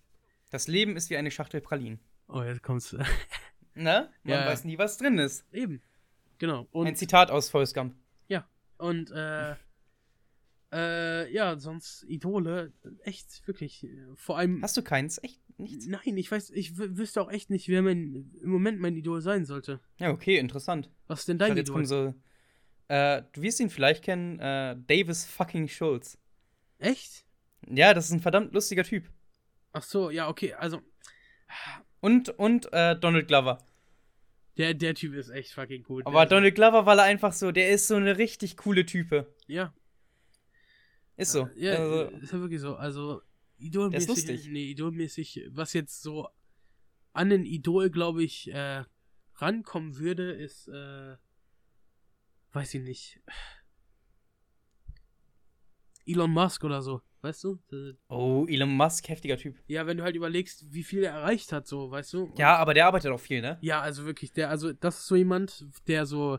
[0.50, 2.00] Das Leben ist wie eine Schachtel Pralinen.
[2.26, 2.96] Oh, jetzt kommt's.
[3.82, 4.10] Ne?
[4.22, 4.46] Man Ja, ja.
[4.46, 5.44] weiß nie, was drin ist.
[5.52, 5.82] Eben.
[6.38, 6.60] Genau.
[6.62, 7.94] Ein Und, Zitat aus Forrest Gump.
[8.78, 9.56] und äh,
[10.70, 12.72] Äh, ja, sonst Idole,
[13.02, 13.86] echt, wirklich.
[14.16, 14.62] Vor allem.
[14.62, 15.18] Hast du keins?
[15.22, 15.86] Echt nichts?
[15.86, 19.46] Nein, ich weiß, ich wüsste auch echt nicht, wer mein, im Moment mein Idol sein
[19.46, 19.80] sollte.
[19.98, 20.90] Ja, okay, interessant.
[21.06, 21.86] Was ist denn dein Idol?
[21.86, 22.14] So,
[22.88, 26.18] äh, du wirst ihn vielleicht kennen, äh, Davis fucking Schulz.
[26.78, 27.24] Echt?
[27.66, 29.10] Ja, das ist ein verdammt lustiger Typ.
[29.72, 30.82] Ach so, ja, okay, also.
[32.00, 33.58] Und, und äh, Donald Glover.
[34.58, 36.04] Der, der Typ ist echt fucking gut.
[36.04, 39.32] Aber Donald Glover, weil er einfach so, der ist so eine richtig coole Type.
[39.46, 39.72] Ja.
[41.16, 41.48] Ist so.
[41.54, 42.74] Ja, also, ist ja wirklich so.
[42.74, 43.22] Also,
[43.58, 44.08] idolmäßig.
[44.08, 44.48] Ist lustig.
[44.48, 46.28] Nee, idolmäßig, was jetzt so
[47.12, 48.84] an den Idol, glaube ich, äh,
[49.36, 51.16] rankommen würde, ist, äh,
[52.52, 53.20] weiß ich nicht.
[56.04, 57.58] Elon Musk oder so, weißt du?
[58.08, 59.56] Oh, Elon Musk, heftiger Typ.
[59.66, 62.24] Ja, wenn du halt überlegst, wie viel er erreicht hat, so, weißt du?
[62.24, 63.58] Und ja, aber der arbeitet auch viel, ne?
[63.60, 66.38] Ja, also wirklich, der, also das ist so jemand, der so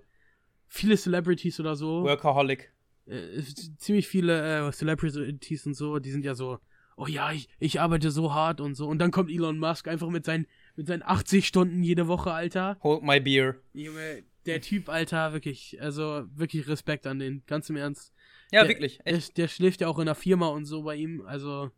[0.67, 2.03] viele Celebrities oder so.
[2.03, 2.71] Workaholic.
[3.05, 3.41] Äh,
[3.77, 6.59] ziemlich viele äh, Celebrities und so, die sind ja so,
[6.95, 8.87] oh ja, ich, ich arbeite so hart und so.
[8.87, 12.77] Und dann kommt Elon Musk einfach mit seinen, mit seinen 80 Stunden jede Woche, Alter.
[12.83, 13.55] Hold my beer.
[13.73, 18.13] Junge, der Typ, Alter, wirklich, also wirklich Respekt an den, ganz im Ernst.
[18.51, 18.99] Ja, der, wirklich.
[19.05, 21.71] Der, der, schläft ja auch in der Firma und so bei ihm, also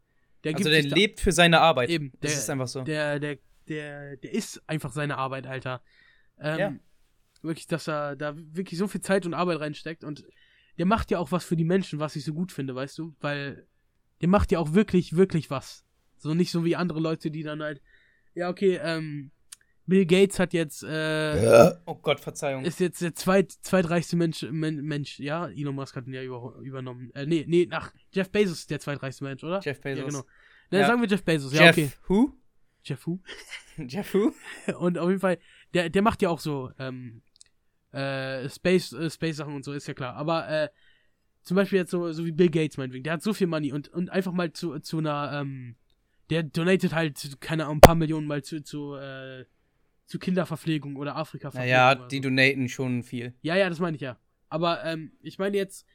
[0.44, 1.90] der Also der lebt für seine Arbeit.
[1.90, 2.82] Eben, das ist einfach so.
[2.84, 5.82] Der, der, der, der ist einfach seine Arbeit, Alter.
[6.40, 6.74] Ähm, ja.
[7.42, 10.26] Wirklich, dass er da wirklich so viel Zeit und Arbeit reinsteckt und
[10.78, 13.16] der macht ja auch was für die Menschen, was ich so gut finde, weißt du?
[13.20, 13.68] Weil
[14.22, 15.86] der macht ja auch wirklich, wirklich was.
[16.18, 17.82] So nicht so wie andere Leute, die dann halt,
[18.34, 19.32] ja, okay, ähm,
[19.92, 21.78] Bill Gates hat jetzt, äh, ja.
[21.86, 22.64] oh Gott, Verzeihung.
[22.64, 26.56] Ist jetzt der zweit, zweitreichste Mensch, Men, Mensch, ja, Elon Musk hat ihn ja über,
[26.62, 27.12] übernommen.
[27.14, 29.60] Äh, nee, nee, ach, Jeff Bezos ist der zweitreichste Mensch, oder?
[29.60, 30.00] Jeff Bezos.
[30.00, 30.24] Ja, genau.
[30.70, 30.88] Na, ja.
[30.88, 31.92] sagen wir Jeff Bezos, ja, Jeff okay.
[32.08, 32.32] Who?
[32.86, 33.20] Jeff Who?
[33.86, 34.32] Jeff Who?
[34.80, 35.40] Und auf jeden Fall,
[35.74, 37.22] der, der macht ja auch so, ähm,
[37.92, 40.16] äh, Space, äh, Space-Sachen und so, ist ja klar.
[40.16, 40.70] Aber, äh,
[41.42, 43.90] zum Beispiel jetzt so, so wie Bill Gates meinetwegen, der hat so viel Money und,
[43.90, 45.76] und einfach mal zu, zu einer, ähm,
[46.30, 49.44] der donatet halt, keine Ahnung, ein paar Millionen mal zu, zu, äh,
[50.12, 51.70] zu Kinderverpflegung oder Afrika-Verpflegung.
[51.70, 52.24] Ja, naja, die so.
[52.24, 53.34] donaten schon viel.
[53.42, 54.18] Ja, ja, das meine ich ja.
[54.50, 55.88] Aber, ähm, ich meine jetzt,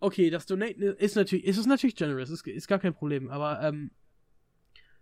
[0.00, 3.62] okay, das Donaten ist natürlich, ist es natürlich generous, ist, ist gar kein Problem, aber,
[3.62, 3.92] ähm,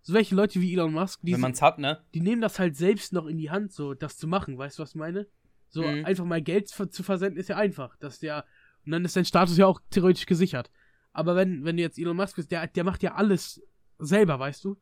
[0.02, 2.04] so welche Leute wie Elon Musk, die, Wenn man's hat, ne?
[2.14, 4.82] die nehmen das halt selbst noch in die Hand, so das zu machen, weißt du,
[4.82, 5.26] was ich meine?
[5.68, 6.04] So mhm.
[6.04, 8.44] einfach mal Geld zu versenden ist ja einfach, dass der
[8.84, 10.70] und dann ist dein Status ja auch theoretisch gesichert.
[11.12, 13.60] Aber wenn, wenn du jetzt Elon Musk bist, der, der macht ja alles
[13.98, 14.76] selber, weißt du?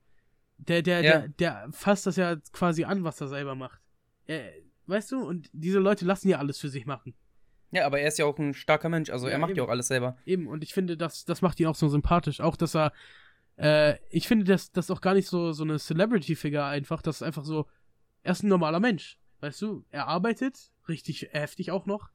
[0.58, 1.18] Der, der, ja.
[1.20, 3.80] der, der fasst das ja quasi an, was er selber macht.
[4.26, 4.52] Er,
[4.86, 5.26] weißt du?
[5.26, 7.14] Und diese Leute lassen ja alles für sich machen.
[7.70, 9.58] Ja, aber er ist ja auch ein starker Mensch, also ja, er macht eben.
[9.58, 10.16] ja auch alles selber.
[10.24, 12.40] Eben, und ich finde, das, das macht ihn auch so sympathisch.
[12.40, 12.92] Auch, dass er,
[13.56, 17.02] äh, ich finde, das, das ist auch gar nicht so, so eine Celebrity-Figure einfach.
[17.02, 17.66] Das ist einfach so,
[18.22, 19.18] er ist ein normaler Mensch.
[19.40, 19.84] Weißt du?
[19.90, 22.10] Er arbeitet, richtig heftig auch noch.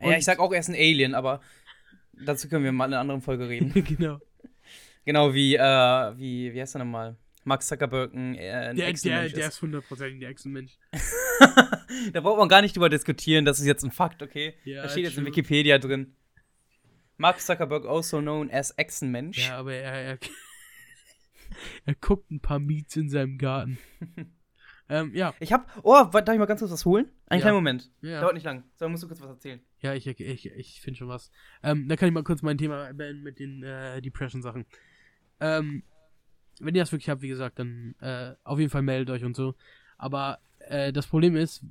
[0.00, 1.40] Ja, ich sag auch, er ist ein Alien, aber
[2.12, 3.72] dazu können wir mal in einer anderen Folge reden.
[3.84, 4.18] genau.
[5.04, 5.60] Genau wie, äh,
[6.16, 7.16] wie, wie heißt er nochmal?
[7.44, 10.78] Max Zuckerberg, ein, äh, ein der, der, der ist hundertprozentig der Echsenmensch.
[12.12, 14.54] da braucht man gar nicht drüber diskutieren, das ist jetzt ein Fakt, okay?
[14.64, 16.14] Ja, da steht jetzt in Wikipedia drin.
[17.16, 19.46] Mark Zuckerberg, also known as Echsenmensch.
[19.46, 20.18] Ja, aber er, er,
[21.86, 23.78] er guckt ein paar Meets in seinem Garten.
[24.88, 25.32] Ähm, ja.
[25.40, 25.80] Ich hab.
[25.84, 27.10] Oh, darf ich mal ganz kurz was holen?
[27.26, 27.44] Einen ja.
[27.44, 27.90] kleinen Moment.
[28.02, 28.20] Ja.
[28.20, 28.64] Dauert nicht lang.
[28.76, 29.60] So, musst du kurz was erzählen.
[29.78, 31.30] Ja, ich, ich, ich finde schon was.
[31.62, 34.66] Ähm, da kann ich mal kurz mein Thema beenden mit den äh, Depression-Sachen.
[35.40, 35.82] Ähm,
[36.62, 39.36] wenn ihr das wirklich habt, wie gesagt, dann äh, auf jeden Fall meldet euch und
[39.36, 39.54] so.
[39.98, 40.38] Aber
[40.68, 41.62] äh, das Problem ist,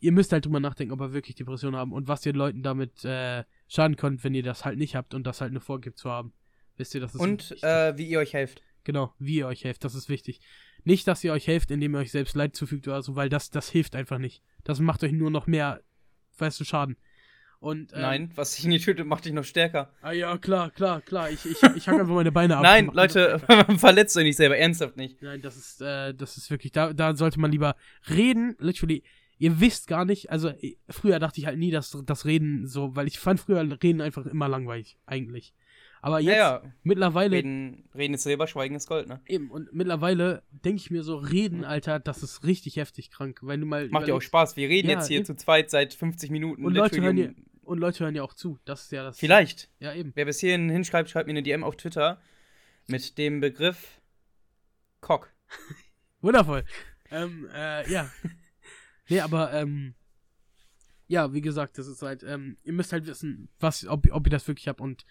[0.00, 3.04] ihr müsst halt drüber nachdenken, ob ihr wirklich Depressionen haben und was ihr Leuten damit
[3.04, 6.10] äh, schaden könnt, wenn ihr das halt nicht habt und das halt eine vorgibt zu
[6.10, 6.32] haben.
[6.76, 8.62] Wisst ihr, das ist Und äh, wie ihr euch helft.
[8.84, 10.40] Genau, wie ihr euch helft, das ist wichtig.
[10.84, 13.50] Nicht, dass ihr euch helft, indem ihr euch selbst Leid zufügt oder so, weil das,
[13.50, 14.42] das hilft einfach nicht.
[14.62, 15.82] Das macht euch nur noch mehr,
[16.38, 16.96] weißt du, Schaden.
[17.58, 19.90] Und, ähm, Nein, was dich nicht tötet, macht dich noch stärker.
[20.02, 21.30] Ah ja, klar, klar, klar.
[21.30, 22.62] Ich, ich, ich hack einfach meine Beine ab.
[22.62, 23.40] Nein, Leute,
[23.78, 25.22] verletzt euch nicht selber, ernsthaft nicht.
[25.22, 27.76] Nein, das ist, äh, das ist wirklich, da, da sollte man lieber
[28.08, 29.02] reden, literally.
[29.38, 30.52] Ihr wisst gar nicht, also
[30.88, 34.24] früher dachte ich halt nie, dass das Reden so, weil ich fand früher Reden einfach
[34.24, 35.52] immer langweilig, eigentlich.
[36.06, 36.72] Aber jetzt ja, ja.
[36.84, 37.34] mittlerweile.
[37.34, 39.20] Reden, reden ist Silber, Schweigen ist Gold, ne?
[39.26, 43.40] Eben, und mittlerweile denke ich mir so, reden, Alter, das ist richtig heftig krank.
[43.42, 43.88] Wenn du mal.
[43.88, 44.56] Macht ja auch Spaß.
[44.56, 45.26] Wir reden ja, jetzt hier eben.
[45.26, 46.64] zu zweit seit 50 Minuten.
[46.64, 47.30] Und Leute, hören ja,
[47.62, 48.60] und Leute hören ja auch zu.
[48.64, 49.18] Das ist ja das.
[49.18, 49.68] Vielleicht.
[49.80, 50.12] Ja, eben.
[50.14, 52.20] Wer bis hierhin hinschreibt, schreibt mir eine DM auf Twitter
[52.86, 54.00] mit dem Begriff
[55.00, 55.32] Cock.
[56.20, 56.64] Wundervoll.
[57.10, 58.08] ähm, äh, ja.
[59.08, 59.96] nee, aber, ähm,
[61.08, 64.30] ja, wie gesagt, das ist halt, ähm, ihr müsst halt wissen, was, ob, ob ihr
[64.30, 65.04] das wirklich habt und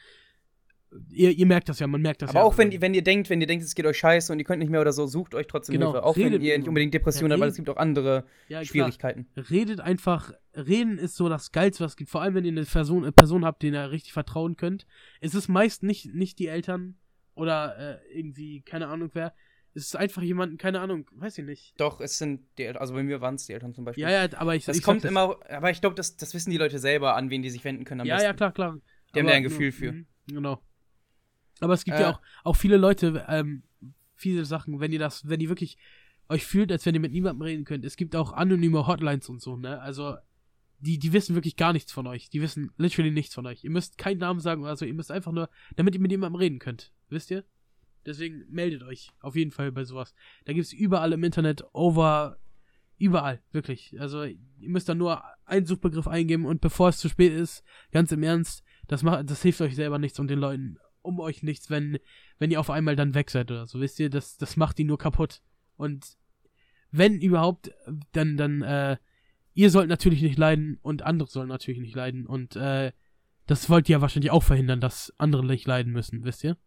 [1.09, 2.45] ihr, ihr merkt das ja, man merkt das aber ja.
[2.45, 4.59] auch wenn, wenn ihr denkt, wenn ihr denkt, es geht euch scheiße und ihr könnt
[4.59, 6.03] nicht mehr oder so, sucht euch trotzdem Genau, Hilfe.
[6.05, 8.25] Auch wenn redet ihr mit nicht unbedingt Depressionen Ja, habt, weil es gibt auch andere
[8.47, 8.65] ja, klar.
[8.65, 9.27] Schwierigkeiten.
[9.49, 12.09] redet einfach, reden ist so das Geilste, was es gibt.
[12.09, 14.85] Vor allem, wenn ihr eine Person, eine Person habt, denen ihr richtig vertrauen könnt.
[15.21, 16.95] Es ist meist nicht, nicht die Eltern
[17.33, 19.33] oder äh, irgendwie, keine Ahnung wer.
[19.77, 21.73] Es ist einfach jemand, keine Ahnung, weiß ich nicht.
[21.77, 24.03] Doch, es sind die Eltern, also bei mir waren es die Eltern zum Beispiel.
[24.05, 26.57] Ja, ja, aber ich Das ich kommt immer, aber ich glaube, das, das wissen die
[26.57, 28.27] Leute selber, an wen die sich wenden können am Ja, besten.
[28.27, 28.79] ja, klar, klar.
[29.13, 29.91] Die haben Aber- da ein Gefühl für.
[29.91, 30.61] Mhm, Genau.
[31.59, 32.01] Aber es gibt Äh.
[32.01, 33.63] ja auch, auch viele Leute, ähm,
[34.15, 35.77] viele Sachen, wenn ihr das, wenn ihr wirklich
[36.29, 37.85] euch fühlt, als wenn ihr mit niemandem reden könnt.
[37.85, 39.79] Es gibt auch anonyme Hotlines und so, ne?
[39.81, 40.15] Also,
[40.79, 42.29] die, die wissen wirklich gar nichts von euch.
[42.29, 43.63] Die wissen literally nichts von euch.
[43.63, 46.39] Ihr müsst keinen Namen sagen oder so, ihr müsst einfach nur, damit ihr mit jemandem
[46.39, 46.91] reden könnt.
[47.09, 47.43] Wisst ihr?
[48.05, 50.13] Deswegen meldet euch auf jeden Fall bei sowas.
[50.45, 52.37] Da gibt's überall im Internet over,
[52.97, 53.99] überall, wirklich.
[53.99, 58.11] Also, ihr müsst dann nur einen Suchbegriff eingeben und bevor es zu spät ist, ganz
[58.11, 61.69] im Ernst, das macht, das hilft euch selber nichts und den Leuten um euch nichts,
[61.69, 61.99] wenn,
[62.39, 63.79] wenn ihr auf einmal dann weg seid oder so.
[63.79, 65.41] Wisst ihr, das, das macht die nur kaputt.
[65.77, 66.17] Und
[66.91, 67.71] wenn überhaupt,
[68.11, 68.97] dann, dann, äh,
[69.53, 72.25] ihr sollt natürlich nicht leiden und andere sollen natürlich nicht leiden.
[72.25, 72.91] Und, äh,
[73.47, 76.57] das wollt ihr ja wahrscheinlich auch verhindern, dass andere nicht leiden müssen, wisst ihr?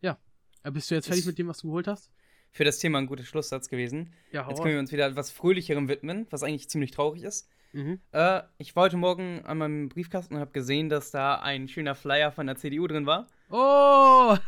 [0.00, 0.18] Ja.
[0.62, 2.10] Äh, Bist du jetzt fertig mit dem, was du geholt hast?
[2.50, 4.12] Für das Thema ein guter Schlusssatz gewesen.
[4.30, 7.48] Ja, Jetzt können wir uns wieder etwas Fröhlicherem widmen, was eigentlich ziemlich traurig ist.
[7.74, 8.00] Mhm.
[8.12, 11.94] Äh, ich war heute Morgen an meinem Briefkasten und habe gesehen, dass da ein schöner
[11.94, 13.26] Flyer von der CDU drin war.
[13.50, 14.36] Oh!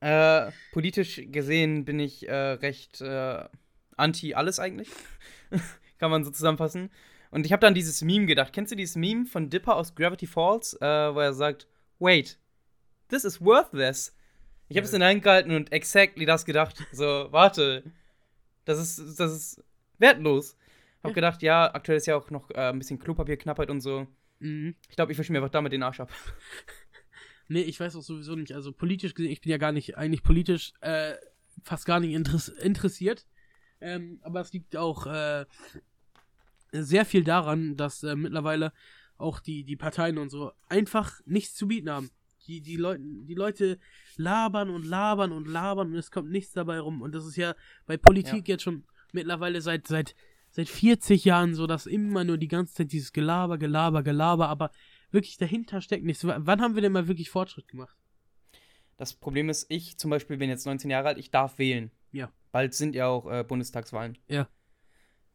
[0.00, 3.48] Äh, politisch gesehen bin ich äh, recht äh,
[3.96, 4.90] anti alles eigentlich.
[5.98, 6.90] Kann man so zusammenfassen.
[7.30, 8.52] Und ich habe dann dieses Meme gedacht.
[8.52, 11.66] Kennst du dieses Meme von Dipper aus Gravity Falls, äh, wo er sagt,
[11.98, 12.38] wait,
[13.08, 14.14] this is worthless.
[14.68, 16.84] Ich habe es in der Hand gehalten und exactly das gedacht.
[16.92, 17.84] So, warte,
[18.66, 19.64] das ist, das ist
[19.98, 20.56] wertlos.
[21.04, 21.14] Hab Ja.
[21.14, 24.06] gedacht, ja, aktuell ist ja auch noch äh, ein bisschen Klopapierknappheit und so.
[24.40, 24.74] Mhm.
[24.88, 26.10] Ich glaube, ich wische mir einfach damit den Arsch ab.
[27.46, 28.54] Nee, ich weiß auch sowieso nicht.
[28.54, 31.12] Also politisch gesehen, ich bin ja gar nicht, eigentlich politisch äh,
[31.62, 33.26] fast gar nicht interess interessiert.
[33.82, 35.44] Ähm, aber es liegt auch äh,
[36.72, 38.72] sehr viel daran, dass äh, mittlerweile
[39.18, 42.10] auch die, die Parteien und so einfach nichts zu bieten haben.
[42.46, 43.78] Die, die, Leuten, die Leute
[44.16, 47.02] labern und labern und labern und es kommt nichts dabei rum.
[47.02, 50.14] Und das ist ja bei Politik jetzt schon mittlerweile seit, seit,
[50.54, 54.70] seit 40 Jahren so, dass immer nur die ganze Zeit dieses Gelaber, Gelaber, Gelaber, aber
[55.10, 56.24] wirklich dahinter steckt nichts.
[56.24, 57.96] Wann haben wir denn mal wirklich Fortschritt gemacht?
[58.96, 61.90] Das Problem ist, ich zum Beispiel bin jetzt 19 Jahre alt, ich darf wählen.
[62.12, 62.30] Ja.
[62.52, 64.16] Bald sind ja auch äh, Bundestagswahlen.
[64.28, 64.48] Ja.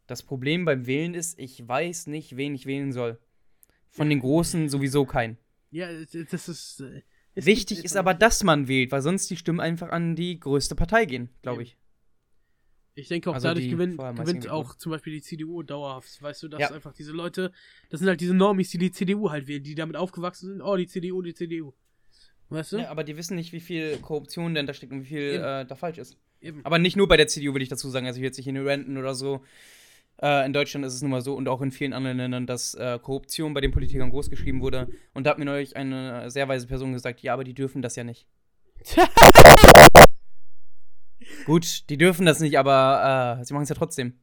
[0.08, 3.20] Das Problem beim Wählen ist, ich weiß nicht, wen ich wählen soll.
[3.90, 5.38] Von den Großen sowieso keinen.
[5.72, 5.90] Ja,
[6.32, 6.80] das ist.
[6.80, 7.02] äh,
[7.36, 11.06] Wichtig ist aber, dass man wählt, weil sonst die Stimmen einfach an die größte Partei
[11.06, 11.78] gehen, glaube ich.
[13.00, 16.22] Ich denke auch, also dadurch gewinnt, gewinnt auch zum Beispiel die CDU dauerhaft.
[16.22, 16.72] Weißt du, dass Ja.
[16.72, 17.52] einfach diese Leute,
[17.90, 20.62] das sind halt diese Normis, die die CDU halt wählen, die damit aufgewachsen sind.
[20.62, 21.74] Oh, die CDU, die CDU.
[22.50, 22.78] Weißt du?
[22.80, 25.66] Ja, aber die wissen nicht, wie viel Korruption denn da steckt und wie viel äh,
[25.66, 26.18] da falsch ist.
[26.42, 26.66] Eben.
[26.66, 28.08] Aber nicht nur bei der CDU, will ich dazu sagen.
[28.08, 29.44] Also ich will jetzt nicht in den Renten oder so.
[30.22, 32.74] Äh, in Deutschland ist es nun mal so und auch in vielen anderen Ländern, dass
[32.74, 34.90] äh, Korruption bei den Politikern großgeschrieben wurde.
[35.14, 37.96] Und da hat mir neulich eine sehr weise Person gesagt, ja, aber die dürfen das
[37.96, 38.26] ja nicht.
[41.46, 44.20] Gut, die dürfen das nicht, aber äh, sie machen es ja trotzdem.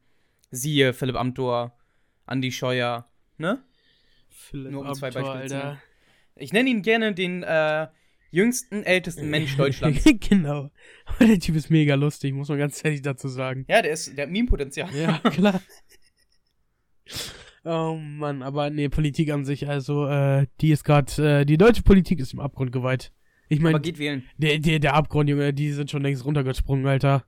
[0.51, 1.77] Siehe Philipp Amthor,
[2.25, 3.63] Andi Scheuer, ne?
[4.29, 5.79] Philipp Nur um zwei Amthor, Beispiele zu nennen.
[6.37, 7.89] Ich nenne ihn gerne den äh,
[8.31, 10.05] jüngsten, ältesten Mensch Deutschlands.
[10.21, 10.71] genau.
[11.07, 13.65] Aber der Typ ist mega lustig, muss man ganz ehrlich dazu sagen.
[13.69, 14.95] Ja, der ist, der hat Meme-Potenzial.
[14.95, 15.61] Ja, klar.
[17.65, 21.83] Oh Mann, aber nee, Politik an sich, also, äh, die ist gerade, äh, die deutsche
[21.83, 23.13] Politik ist im Abgrund geweiht.
[23.49, 24.25] Ich meine, Aber geht wählen.
[24.37, 27.25] der, der, der Abgrund, Junge, die sind schon längst runtergesprungen, Alter.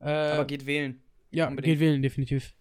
[0.00, 1.02] Äh, Aber geht wählen.
[1.30, 1.72] ja, unbedingt.
[1.72, 2.54] geht wählen, definitiv.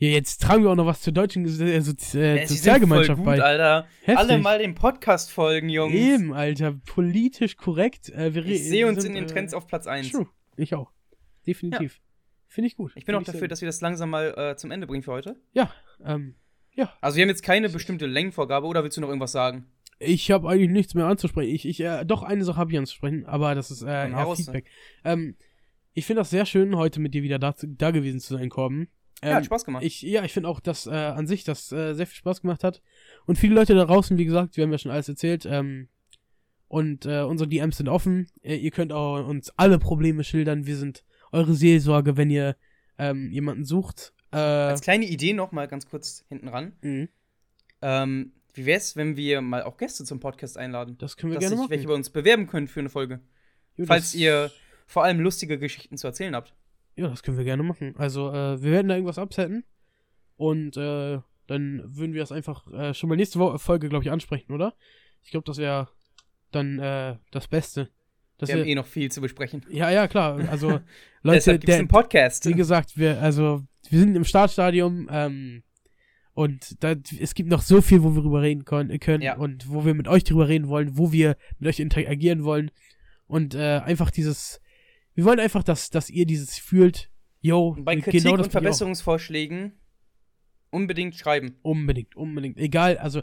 [0.00, 3.34] Ja, jetzt tragen wir auch noch was zur deutschen äh, Sozi äh, Ja, Sozialgemeinschaft voll
[3.34, 3.42] gut, bei.
[3.42, 3.86] Alter.
[4.02, 4.16] Heftig.
[4.16, 5.92] Alle mal den Podcast folgen, Jungs.
[5.92, 8.08] Eben, Alter, politisch korrekt.
[8.10, 10.10] Äh, wir Ich sehe uns sind, in den äh, Trends auf Platz 1.
[10.12, 10.28] True.
[10.56, 10.92] Ich auch.
[11.46, 12.00] Definitiv.
[12.46, 12.92] Finde ich gut.
[12.94, 15.02] Ich bin auch Find dafür, sehr dass wir das langsam mal äh, zum Ende bringen
[15.02, 15.36] für heute.
[15.52, 15.72] Ja,
[16.04, 16.36] ähm,
[17.00, 19.66] Also wir haben jetzt keine bestimmte Längenvorgabe, oder willst du noch irgendwas sagen?
[20.00, 21.52] Ich habe eigentlich nichts mehr anzusprechen.
[21.54, 24.38] Ich, ich, äh, doch, eine Sache habe ich anzusprechen, aber das ist äh, eher raus,
[24.38, 24.66] Feedback.
[25.04, 25.36] Ähm,
[25.94, 28.88] ich finde das sehr schön, heute mit dir wieder da, da gewesen zu sein, Korben.
[29.20, 29.82] Ähm, ja, hat Spaß gemacht.
[29.82, 32.62] ich, ja, ich finde auch, dass äh, an sich das äh, sehr viel Spaß gemacht
[32.62, 32.80] hat.
[33.26, 35.44] Und viele Leute da draußen, wie gesagt, wir haben ja schon alles erzählt.
[35.44, 35.88] Ähm,
[36.68, 38.28] und äh, unsere DMs sind offen.
[38.42, 40.66] Äh, ihr könnt auch uns alle Probleme schildern.
[40.66, 42.54] Wir sind eure Seelsorge, wenn ihr
[42.98, 44.12] ähm, jemanden sucht.
[44.30, 46.74] Äh, Als kleine Idee noch mal ganz kurz hinten ran.
[46.82, 47.08] mh,
[47.82, 50.96] Ähm, wie wär's, wenn wir mal auch Gäste zum Podcast einladen?
[50.98, 51.70] das können wir Dass gerne sich machen.
[51.70, 53.20] welche bei uns bewerben können für eine Folge.
[53.76, 54.50] Jo, Falls das- ihr
[54.86, 56.54] vor allem lustige Geschichten zu erzählen habt.
[56.96, 57.94] Ja, das können wir gerne machen.
[57.96, 59.64] Also, äh, wir werden da irgendwas absetzen.
[60.36, 64.10] Und äh, dann würden wir das einfach äh, schon mal nächste Wo Folge, glaube ich,
[64.10, 64.74] ansprechen, oder?
[65.22, 65.88] Ich glaube, das wäre
[66.50, 67.90] dann äh, das Beste.
[68.38, 69.64] Dass wir, wir haben eh noch viel zu besprechen.
[69.68, 70.38] Ja, ja, klar.
[70.48, 70.80] Also,
[71.22, 72.46] Leute, der, Podcast.
[72.46, 75.62] Wie gesagt, wir, also, wir sind im Startstadium, ähm,
[76.38, 79.36] und da, es gibt noch so viel, wo wir drüber reden können, können ja.
[79.36, 82.70] und wo wir mit euch drüber reden wollen, wo wir mit euch interagieren wollen.
[83.26, 84.60] Und äh, einfach dieses,
[85.16, 87.10] wir wollen einfach, dass, dass ihr dieses fühlt,
[87.40, 89.72] yo, bei Kritik genau und Verbesserungsvorschlägen
[90.70, 91.56] unbedingt schreiben.
[91.62, 92.56] Unbedingt, unbedingt.
[92.56, 93.22] Egal, also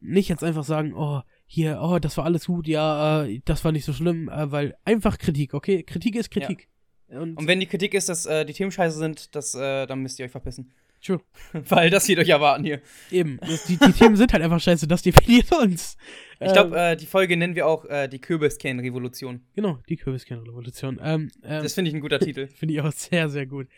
[0.00, 3.72] nicht jetzt einfach sagen, oh, hier, oh, das war alles gut, ja, äh, das war
[3.72, 5.82] nicht so schlimm, äh, weil einfach Kritik, okay?
[5.82, 6.68] Kritik ist Kritik.
[7.10, 7.20] Ja.
[7.20, 10.00] Und, und, wenn die Kritik ist, dass äh, die Themen scheiße sind, das, äh, dann
[10.00, 10.72] müsst ihr euch verpissen.
[11.06, 11.20] True.
[11.52, 12.80] Weil das wird euch erwarten hier.
[13.12, 13.38] Eben.
[13.68, 15.96] Die, die Themen sind halt einfach scheiße, das definiert uns.
[16.40, 19.46] Ich glaube, ähm, äh, die Folge nennen wir auch äh, die Kürbiskern-Revolution.
[19.54, 20.98] Genau, die Kürbiskern-Revolution.
[21.00, 22.46] Ähm, ähm, das finde ich ein guter Titel.
[22.54, 23.68] finde ich auch sehr, sehr gut.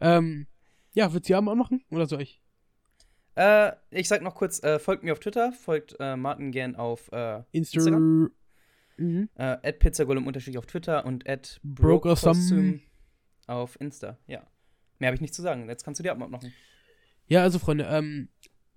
[0.00, 0.46] Ähm,
[0.94, 2.40] ja, würdest du Abend machen oder soll ich?
[3.34, 7.12] Äh, ich sag noch kurz, äh, folgt mir auf Twitter, folgt äh, Martin gern auf
[7.12, 8.30] äh, Insta Instagram.
[8.96, 9.28] Mhm.
[9.34, 12.80] Äh, Pizzagolem unterstrich auf Twitter und at Brokersome
[13.46, 14.46] auf Insta, ja.
[14.98, 15.68] Mehr habe ich nicht zu sagen.
[15.68, 16.52] Jetzt kannst du die Abmord machen.
[17.30, 18.28] Ja, also Freunde, ähm,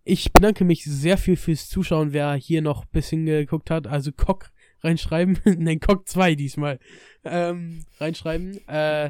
[0.03, 3.87] ich bedanke mich sehr viel fürs Zuschauen, wer hier noch ein bisschen geguckt hat.
[3.87, 4.51] Also Cock
[4.81, 5.39] reinschreiben.
[5.57, 6.79] Nein, Cock 2 diesmal.
[7.23, 8.59] Ähm, reinschreiben.
[8.67, 9.09] Äh,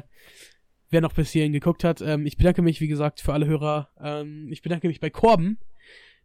[0.88, 2.00] wer noch bis hierhin geguckt hat.
[2.00, 3.90] Ähm, ich bedanke mich, wie gesagt, für alle Hörer.
[4.00, 5.58] Ähm, ich bedanke mich bei Korben,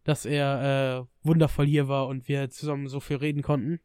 [0.04, 3.80] dass er äh, wundervoll hier war und wir zusammen so viel reden konnten.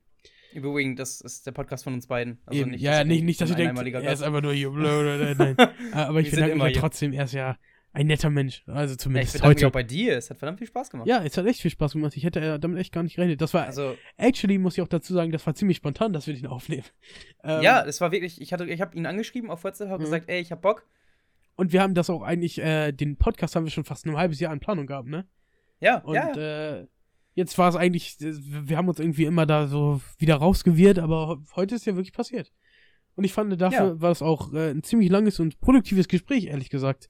[0.53, 2.39] Übrigens, das ist der Podcast von uns beiden.
[2.45, 4.71] Also Eben, nicht, ja, nicht, nicht, dass ihr denkt, er ist einfach nur hier.
[4.71, 5.57] Nein.
[5.91, 7.57] Aber ich bedanke mich trotzdem, er ist ja
[7.95, 8.61] ein netter Mensch.
[8.67, 9.67] Also zumindest ja, ich heute.
[9.67, 10.17] Auch bei dir.
[10.17, 11.07] Es hat verdammt viel Spaß gemacht.
[11.07, 12.15] Ja, es hat echt viel Spaß gemacht.
[12.17, 13.39] Ich hätte damit echt gar nicht gerechnet.
[13.39, 16.33] Das war, also, actually muss ich auch dazu sagen, das war ziemlich spontan, dass wir
[16.33, 16.83] den aufnehmen.
[17.43, 20.05] Ähm, ja, das war wirklich, ich, ich habe ihn angeschrieben auf WhatsApp, habe mhm.
[20.05, 20.87] gesagt, ey, ich hab Bock.
[21.55, 24.39] Und wir haben das auch eigentlich, äh, den Podcast haben wir schon fast ein halbes
[24.39, 25.27] Jahr in Planung gehabt, ne?
[25.79, 26.31] Ja, Und, ja.
[26.31, 26.87] Äh,
[27.35, 31.75] jetzt war es eigentlich, wir haben uns irgendwie immer da so wieder rausgewirrt, aber heute
[31.75, 32.51] ist ja wirklich passiert.
[33.15, 34.01] Und ich fand, dafür ja.
[34.01, 37.09] war es auch äh, ein ziemlich langes und produktives Gespräch, ehrlich gesagt.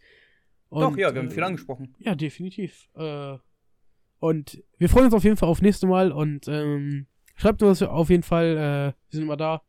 [0.69, 1.95] Und, Doch, ja, wir haben viel äh, angesprochen.
[1.99, 2.89] Ja, definitiv.
[2.95, 3.37] Äh,
[4.19, 8.09] und wir freuen uns auf jeden Fall auf nächste Mal und ähm, schreibt uns auf
[8.09, 9.61] jeden Fall, äh, wir sind immer da.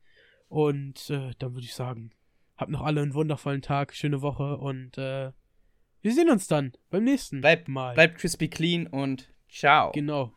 [0.49, 2.13] Und äh, dann würde ich sagen,
[2.57, 5.33] habt noch alle einen wundervollen Tag, schöne Woche und äh,
[6.03, 7.95] wir sehen uns dann beim nächsten Bleib, Mal.
[7.95, 9.91] Bleibt crispy clean und ciao.
[9.93, 10.36] Genau.